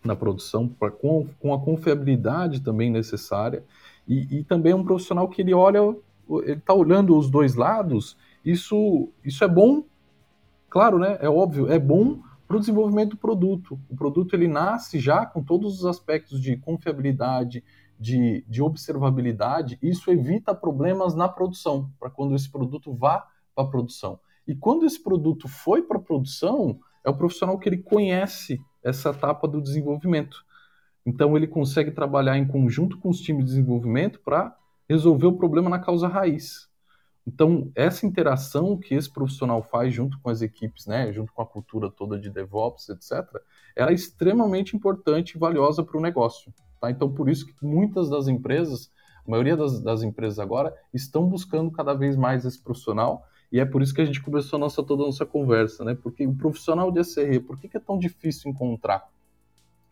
na 0.03 0.15
produção, 0.15 0.67
pra, 0.67 0.91
com, 0.91 1.27
com 1.39 1.53
a 1.53 1.59
confiabilidade 1.59 2.61
também 2.61 2.91
necessária, 2.91 3.63
e, 4.07 4.39
e 4.39 4.43
também 4.43 4.73
é 4.73 4.75
um 4.75 4.83
profissional 4.83 5.27
que 5.27 5.41
ele 5.41 5.53
olha, 5.53 5.79
ele 6.43 6.53
está 6.53 6.73
olhando 6.73 7.17
os 7.17 7.29
dois 7.29 7.55
lados, 7.55 8.17
isso, 8.43 9.09
isso 9.23 9.43
é 9.43 9.47
bom, 9.47 9.83
claro, 10.69 10.99
né? 10.99 11.17
É 11.21 11.29
óbvio, 11.29 11.71
é 11.71 11.79
bom 11.79 12.19
para 12.47 12.57
o 12.57 12.59
desenvolvimento 12.59 13.11
do 13.11 13.17
produto. 13.17 13.79
O 13.89 13.95
produto 13.95 14.35
ele 14.35 14.47
nasce 14.47 14.99
já 14.99 15.25
com 15.25 15.41
todos 15.41 15.79
os 15.79 15.85
aspectos 15.85 16.39
de 16.39 16.57
confiabilidade, 16.57 17.63
de, 17.99 18.43
de 18.47 18.61
observabilidade, 18.61 19.77
isso 19.81 20.11
evita 20.11 20.53
problemas 20.53 21.15
na 21.15 21.27
produção, 21.27 21.91
para 21.99 22.09
quando 22.09 22.35
esse 22.35 22.49
produto 22.49 22.93
vá 22.93 23.27
para 23.53 23.65
a 23.65 23.67
produção. 23.67 24.19
E 24.47 24.55
quando 24.55 24.85
esse 24.85 25.01
produto 25.01 25.47
foi 25.47 25.81
para 25.81 25.97
a 25.97 26.01
produção, 26.01 26.79
é 27.03 27.09
o 27.09 27.17
profissional 27.17 27.57
que 27.57 27.69
ele 27.69 27.77
conhece 27.77 28.61
essa 28.83 29.09
etapa 29.09 29.47
do 29.47 29.61
desenvolvimento. 29.61 30.45
Então 31.05 31.35
ele 31.37 31.47
consegue 31.47 31.91
trabalhar 31.91 32.37
em 32.37 32.47
conjunto 32.47 32.97
com 32.99 33.09
os 33.09 33.19
times 33.19 33.45
de 33.45 33.51
desenvolvimento 33.51 34.19
para 34.19 34.55
resolver 34.87 35.27
o 35.27 35.37
problema 35.37 35.69
na 35.69 35.79
causa 35.79 36.07
raiz. 36.07 36.69
Então, 37.27 37.71
essa 37.73 38.05
interação 38.05 38.77
que 38.77 38.93
esse 38.93 39.11
profissional 39.11 39.63
faz 39.63 39.91
junto 39.91 40.19
com 40.19 40.29
as 40.29 40.43
equipes, 40.43 40.85
né, 40.85 41.11
junto 41.11 41.33
com 41.33 41.41
a 41.41 41.45
cultura 41.45 41.89
toda 41.89 42.19
de 42.19 42.29
DevOps, 42.29 42.89
etc., 42.89 43.27
ela 43.75 43.89
é 43.89 43.95
extremamente 43.95 44.75
importante 44.75 45.31
e 45.31 45.39
valiosa 45.39 45.83
para 45.83 45.97
o 45.97 46.01
negócio. 46.01 46.53
Tá? 46.85 46.91
Então, 46.91 47.11
por 47.11 47.27
isso 47.27 47.47
que 47.47 47.53
muitas 47.65 48.09
das 48.09 48.27
empresas, 48.27 48.91
a 49.27 49.31
maioria 49.31 49.57
das, 49.57 49.81
das, 49.81 50.03
empresas 50.03 50.37
agora, 50.37 50.75
estão 50.93 51.25
buscando 51.27 51.71
cada 51.71 51.95
vez 51.95 52.15
mais 52.15 52.45
esse 52.45 52.61
profissional, 52.61 53.25
e 53.51 53.59
é 53.59 53.65
por 53.65 53.81
isso 53.81 53.93
que 53.93 54.01
a 54.01 54.05
gente 54.05 54.21
começou 54.21 54.57
a 54.57 54.59
nossa, 54.59 54.83
toda 54.83 55.01
a 55.01 55.05
nossa 55.07 55.25
conversa, 55.25 55.83
né? 55.83 55.95
Porque 55.95 56.27
o 56.27 56.35
profissional 56.35 56.91
de 56.91 57.03
SRE, 57.03 57.39
por 57.39 57.57
que, 57.57 57.67
que 57.67 57.77
é 57.77 57.79
tão 57.79 57.97
difícil 57.97 58.51
encontrar? 58.51 59.07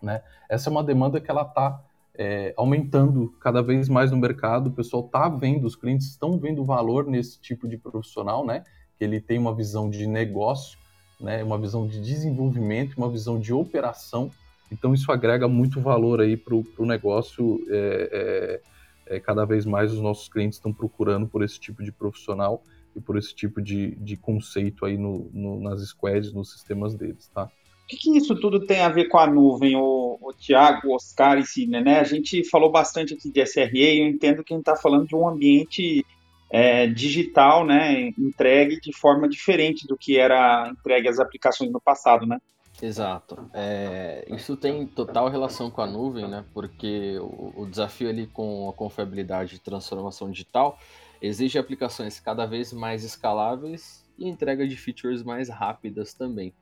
Né? 0.02 0.22
Essa 0.50 0.70
é 0.70 0.72
uma 0.72 0.84
demanda 0.84 1.20
que 1.20 1.32
ela 1.32 1.44
está 1.44 1.82
é, 2.14 2.54
aumentando 2.58 3.30
cada 3.40 3.64
vez 3.64 3.90
mais 3.90 4.12
no 4.12 4.18
mercado, 4.18 4.68
o 4.68 4.72
pessoal 4.72 5.06
está 5.06 5.30
vendo, 5.30 5.66
os 5.66 5.76
clientes 5.76 6.08
estão 6.08 6.38
vendo 6.38 6.64
valor 6.64 7.08
nesse 7.08 7.40
tipo 7.40 7.68
de 7.68 7.78
profissional, 7.78 8.46
né? 8.46 8.64
Que 8.98 9.04
ele 9.04 9.20
tem 9.20 9.40
uma 9.40 9.56
visão 9.56 9.90
de 9.90 10.06
negócio, 10.06 10.78
né? 11.20 11.44
Uma 11.44 11.58
visão 11.58 11.88
de 11.88 12.00
desenvolvimento, 12.00 12.98
uma 12.98 13.10
visão 13.10 13.40
de 13.40 13.52
operação. 13.52 14.30
Então 14.72 14.94
isso 14.94 15.12
agrega 15.12 15.48
muito 15.48 15.80
valor 15.80 16.22
aí 16.22 16.36
para 16.36 16.56
o 16.56 16.86
negócio. 16.86 17.64
É, 17.70 18.62
é, 19.08 19.16
é, 19.16 19.20
cada 19.20 19.46
vez 19.46 19.66
mais 19.66 19.92
os 19.92 20.00
nossos 20.00 20.30
clientes 20.30 20.58
estão 20.58 20.74
procurando 20.74 21.28
por 21.28 21.44
esse 21.44 21.60
tipo 21.60 21.84
de 21.84 21.92
profissional 21.92 22.64
e 22.96 23.02
por 23.02 23.18
esse 23.18 23.34
tipo 23.34 23.62
de, 23.62 23.96
de 23.96 24.16
conceito 24.16 24.86
aí 24.86 24.98
no, 24.98 25.30
no, 25.34 25.60
nas 25.60 25.82
squads, 25.88 26.32
nos 26.32 26.52
sistemas 26.52 26.96
deles, 26.96 27.30
tá? 27.34 27.46
O 27.46 27.88
que, 27.88 27.98
que, 27.98 28.18
isso 28.18 28.34
tudo 28.36 28.66
tem 28.66 28.82
a 28.82 28.90
ver 28.90 29.10
com 29.10 29.18
a 29.18 29.28
nuvem, 29.28 29.76
o, 29.76 30.18
o 30.22 30.32
Tiago, 30.32 30.88
o 30.88 30.96
Oscar 30.96 31.38
e 31.38 31.46
Sidney, 31.46 31.84
né? 31.84 32.00
A 32.00 32.04
gente 32.04 32.48
falou 32.50 32.72
bastante 32.72 33.14
aqui 33.14 33.30
de 33.30 33.46
SRE 33.46 33.70
e 33.74 34.00
eu 34.00 34.08
entendo 34.08 34.44
que 34.44 34.54
a 34.54 34.58
gente 34.58 34.68
está 34.68 34.76
falando 34.82 35.08
de 35.08 35.16
um 35.16 35.28
ambiente 35.28 36.06
é, 36.50 36.88
digital, 36.88 37.66
né? 37.66 38.14
Entregue 38.18 38.80
de 38.80 38.96
forma 38.96 39.28
diferente 39.28 39.86
do 39.86 39.98
que 39.98 40.18
era 40.18 40.70
entregue 40.70 41.10
às 41.10 41.20
aplicações 41.20 41.72
no 41.72 41.82
passado, 41.82 42.26
né? 42.26 42.38
Exato. 42.84 43.50
É, 43.54 44.26
isso 44.28 44.58
tem 44.58 44.86
total 44.86 45.30
relação 45.30 45.72
com 45.72 45.80
a 45.80 45.88
nuvem, 45.88 46.28
né? 46.28 46.44
Porque 46.54 47.18
o, 47.18 47.62
o 47.62 47.66
desafio 47.66 48.10
ali 48.10 48.28
com 48.28 48.70
a 48.70 48.74
confiabilidade 48.74 49.52
de 49.52 49.60
transformação 49.60 50.30
digital 50.30 50.78
exige 51.22 51.58
aplicações 51.58 52.20
cada 52.20 52.46
vez 52.46 52.74
mais 52.74 53.06
escaláveis 53.06 54.06
e 54.18 54.28
entrega 54.28 54.68
de 54.68 54.76
features 54.76 55.24
mais 55.24 55.48
rápidas 55.48 56.14
também. 56.14 56.54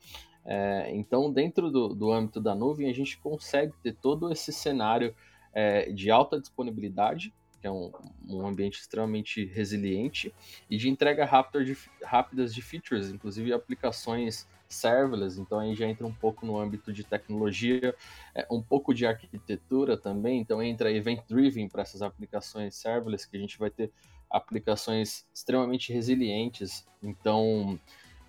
É, 0.45 0.91
então, 0.93 1.33
dentro 1.33 1.71
do, 1.71 1.87
do 1.87 2.11
âmbito 2.11 2.39
da 2.39 2.53
nuvem, 2.53 2.87
a 2.87 2.93
gente 2.93 3.17
consegue 3.17 3.73
ter 3.81 3.93
todo 3.95 4.31
esse 4.31 4.53
cenário 4.53 5.15
é, 5.51 5.91
de 5.91 6.11
alta 6.11 6.39
disponibilidade, 6.39 7.33
que 7.59 7.65
é 7.65 7.71
um, 7.71 7.91
um, 8.29 8.45
ambiente 8.45 8.79
extremamente 8.79 9.43
resiliente, 9.45 10.31
e 10.69 10.77
de 10.77 10.87
entrega 10.87 11.25
rápida 11.25 11.65
de, 11.65 11.75
rápidas 12.03 12.53
de 12.53 12.61
features, 12.61 13.09
inclusive 13.09 13.51
aplicações 13.51 14.47
serverless, 14.73 15.39
então 15.39 15.59
aí 15.59 15.75
já 15.75 15.87
entra 15.87 16.05
um 16.05 16.13
pouco 16.13 16.45
no 16.45 16.59
âmbito 16.59 16.91
de 16.91 17.03
tecnologia, 17.03 17.95
é, 18.33 18.45
um 18.49 18.61
pouco 18.61 18.93
de 18.93 19.05
arquitetura 19.05 19.97
também, 19.97 20.39
então 20.39 20.61
entra 20.61 20.91
event-driven 20.91 21.67
para 21.67 21.81
essas 21.81 22.01
aplicações 22.01 22.75
serverless, 22.75 23.27
que 23.27 23.37
a 23.37 23.39
gente 23.39 23.57
vai 23.57 23.69
ter 23.69 23.91
aplicações 24.29 25.25
extremamente 25.33 25.91
resilientes, 25.91 26.87
então 27.03 27.79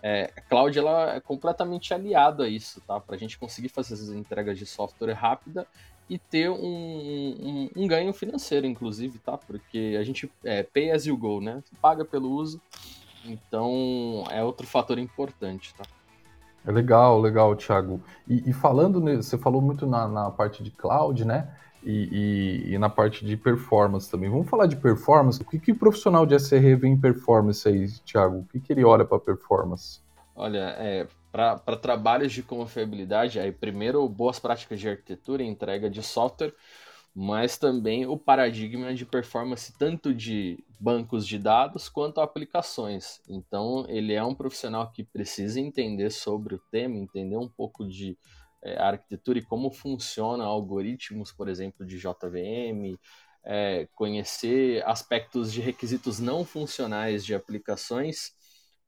é, 0.03 0.33
a 0.37 0.41
cloud 0.41 0.77
ela 0.77 1.15
é 1.15 1.21
completamente 1.21 1.95
aliado 1.95 2.43
a 2.43 2.49
isso, 2.49 2.81
tá? 2.81 2.99
Para 2.99 3.15
a 3.15 3.19
gente 3.19 3.39
conseguir 3.39 3.69
fazer 3.69 3.95
essas 3.95 4.11
entregas 4.11 4.59
de 4.59 4.67
software 4.67 5.13
rápida 5.13 5.65
e 6.11 6.19
ter 6.19 6.51
um, 6.51 6.57
um, 6.57 7.71
um, 7.77 7.87
ganho 7.87 8.13
financeiro, 8.13 8.67
inclusive, 8.67 9.21
tá? 9.21 9.39
Porque 9.39 9.97
a 9.99 10.03
gente 10.03 10.31
é 10.45 10.65
pay 10.65 10.91
as 10.91 11.07
you 11.07 11.17
go, 11.17 11.41
né? 11.41 11.63
Paga 11.81 12.05
pelo 12.05 12.31
uso, 12.33 12.61
então 13.25 14.25
é 14.31 14.43
outro 14.43 14.67
fator 14.67 14.99
importante, 14.99 15.73
tá? 15.75 15.85
É 16.67 16.71
legal, 16.71 17.21
legal, 17.21 17.55
Thiago. 17.57 18.01
E, 18.29 18.51
e 18.51 18.53
falando, 18.53 19.01
você 19.01 19.37
falou 19.37 19.61
muito 19.61 19.87
na, 19.87 20.07
na 20.07 20.31
parte 20.31 20.63
de 20.63 20.71
cloud, 20.71 21.25
né? 21.25 21.49
e, 21.85 22.65
e, 22.71 22.75
e, 22.75 22.79
na 22.79 22.89
parte 22.89 23.25
de 23.25 23.37
performance 23.37 24.11
também. 24.11 24.31
Vamos 24.31 24.49
falar 24.49 24.67
de 24.67 24.77
performance. 24.77 25.43
O 25.43 25.45
que, 25.45 25.59
que 25.59 25.73
o 25.73 25.77
profissional 25.77 26.25
de 26.25 26.35
SRE 26.39 26.75
vê 26.77 26.89
em 26.89 26.97
performance 26.97 27.69
aí, 27.69 27.89
Thiago? 28.05 28.39
O 28.39 28.45
que, 28.45 28.61
que 28.61 28.73
ele 28.73 28.85
olha 28.85 29.05
para 29.05 29.19
performance? 29.19 30.01
Olha, 30.35 30.77
é, 30.79 31.07
para 31.31 31.77
trabalhos 31.77 32.33
de 32.33 32.43
confiabilidade, 32.43 33.39
aí 33.39 33.51
primeiro 33.51 34.09
boas 34.09 34.39
práticas 34.39 34.81
de 34.81 34.89
arquitetura 34.89 35.43
e 35.43 35.47
entrega 35.47 35.91
de 35.91 36.03
software, 36.03 36.55
mas 37.15 37.59
também 37.59 38.07
o 38.07 38.17
paradigma 38.17 38.95
de 38.95 39.05
performance 39.05 39.73
tanto 39.79 40.15
de 40.15 40.65
bancos 40.81 41.27
de 41.27 41.39
dados 41.39 41.89
quanto 41.89 42.21
aplicações. 42.21 43.21
Então, 43.29 43.85
ele 43.89 44.15
é 44.15 44.25
um 44.25 44.35
profissional 44.35 44.91
que 44.91 45.05
precisa 45.05 45.61
entender 45.61 46.11
sobre 46.11 46.55
o 46.55 46.63
tema, 46.71 46.97
entender 46.97 47.37
um 47.37 47.49
pouco 47.49 47.87
de 47.87 48.17
é, 48.63 48.81
arquitetura 48.81 49.39
e 49.39 49.45
como 49.45 49.71
funciona 49.71 50.45
algoritmos, 50.45 51.33
por 51.33 51.49
exemplo, 51.49 51.85
de 51.85 51.99
JVM, 51.99 52.99
é, 53.45 53.89
conhecer 53.95 54.83
aspectos 54.87 55.53
de 55.53 55.61
requisitos 55.61 56.19
não 56.19 56.45
funcionais 56.45 57.25
de 57.25 57.35
aplicações 57.35 58.33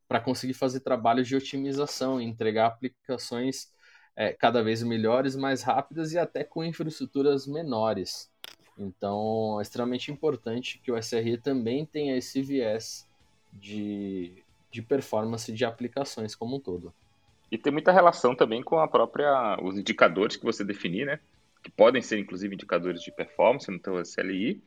para 0.09 0.21
conseguir 0.21 0.55
fazer 0.55 0.81
trabalhos 0.81 1.27
de 1.27 1.37
otimização 1.37 2.21
entregar 2.21 2.67
aplicações 2.67 3.69
é, 4.17 4.33
cada 4.33 4.63
vez 4.63 4.83
melhores, 4.83 5.37
mais 5.37 5.63
rápidas 5.63 6.13
e 6.13 6.19
até 6.19 6.45
com 6.45 6.65
infraestruturas 6.65 7.47
menores. 7.47 8.31
Então, 8.79 9.59
é 9.59 9.63
extremamente 9.63 10.11
importante 10.11 10.81
que 10.83 10.91
o 10.91 11.01
SRE 11.01 11.39
também 11.39 11.85
tenha 11.85 12.17
esse 12.17 12.43
viés 12.43 13.09
de, 13.53 14.33
de 14.71 14.83
performance 14.83 15.53
de 15.53 15.65
aplicações 15.65 16.35
como 16.35 16.57
um 16.57 16.61
todo. 16.61 16.93
E 17.51 17.59
tem 17.59 17.73
muita 17.73 17.93
relação 17.93 18.35
também 18.35 18.63
com 18.63 18.81
a 18.81 18.89
própria 18.89 19.57
os 19.63 19.79
indicadores 19.79 20.37
que 20.37 20.45
você 20.45 20.65
definir, 20.65 21.07
né? 21.07 21.21
Que 21.63 21.71
podem 21.71 22.03
ser 22.03 22.19
inclusive 22.19 22.55
indicadores 22.55 23.01
de 23.01 23.13
performance 23.13 23.71
no 23.71 23.79
teu 23.79 24.01
SLI. 24.01 24.61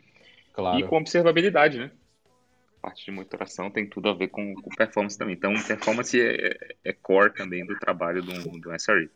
Claro. 0.54 0.80
E 0.80 0.84
com 0.84 0.98
observabilidade, 0.98 1.78
né? 1.78 1.92
A 2.78 2.88
parte 2.88 3.04
de 3.04 3.12
monitoração 3.12 3.70
tem 3.70 3.86
tudo 3.86 4.10
a 4.10 4.14
ver 4.14 4.30
com, 4.30 4.56
com 4.56 4.70
performance 4.70 5.18
também. 5.18 5.36
Então, 5.36 5.54
performance 5.68 6.20
é, 6.20 6.76
é 6.84 6.94
core 6.94 7.34
também 7.34 7.66
do 7.66 7.78
trabalho 7.78 8.22
do, 8.22 8.60
do 8.60 8.74
SRE. 8.76 9.10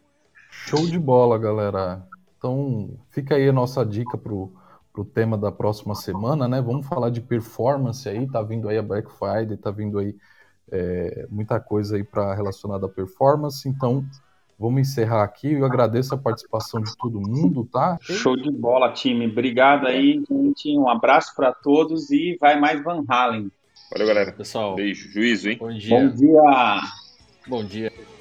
Show 0.51 0.85
de 0.85 0.99
bola, 0.99 1.37
galera. 1.39 2.05
Então, 2.37 2.91
fica 3.09 3.35
aí 3.35 3.47
a 3.47 3.53
nossa 3.53 3.85
dica 3.85 4.17
pro, 4.17 4.51
pro 4.91 5.05
tema 5.05 5.37
da 5.37 5.51
próxima 5.51 5.95
semana, 5.95 6.47
né? 6.47 6.61
Vamos 6.61 6.85
falar 6.85 7.09
de 7.09 7.21
performance 7.21 8.07
aí, 8.07 8.27
tá 8.27 8.41
vindo 8.43 8.67
aí 8.67 8.77
a 8.77 8.83
Black 8.83 9.09
Friday, 9.11 9.55
tá 9.55 9.71
vindo 9.71 9.97
aí 9.97 10.15
é, 10.71 11.25
muita 11.29 11.59
coisa 11.59 11.95
aí 11.95 12.03
para 12.03 12.35
relacionada 12.35 12.85
à 12.85 12.89
performance. 12.89 13.67
Então, 13.67 14.05
vamos 14.59 14.81
encerrar 14.81 15.23
aqui. 15.23 15.53
Eu 15.53 15.65
agradeço 15.65 16.13
a 16.13 16.17
participação 16.17 16.81
de 16.81 16.95
todo 16.97 17.21
mundo, 17.21 17.67
tá? 17.71 17.97
Show 18.01 18.35
de 18.35 18.51
bola, 18.51 18.91
time. 18.91 19.27
Obrigado 19.27 19.87
aí, 19.87 20.21
gente. 20.29 20.77
Um 20.77 20.89
abraço 20.89 21.33
para 21.35 21.53
todos 21.53 22.11
e 22.11 22.37
vai 22.39 22.59
mais 22.59 22.83
Van 22.83 23.03
Halen. 23.07 23.49
Valeu, 23.91 24.07
galera. 24.07 24.31
Pessoal. 24.31 24.75
Beijo. 24.75 25.11
Juízo, 25.11 25.49
hein? 25.49 25.57
Bom 25.57 25.73
dia. 25.73 25.99
Bom 25.99 26.15
dia. 26.15 26.41
Bom 27.47 27.63
dia. 27.63 28.20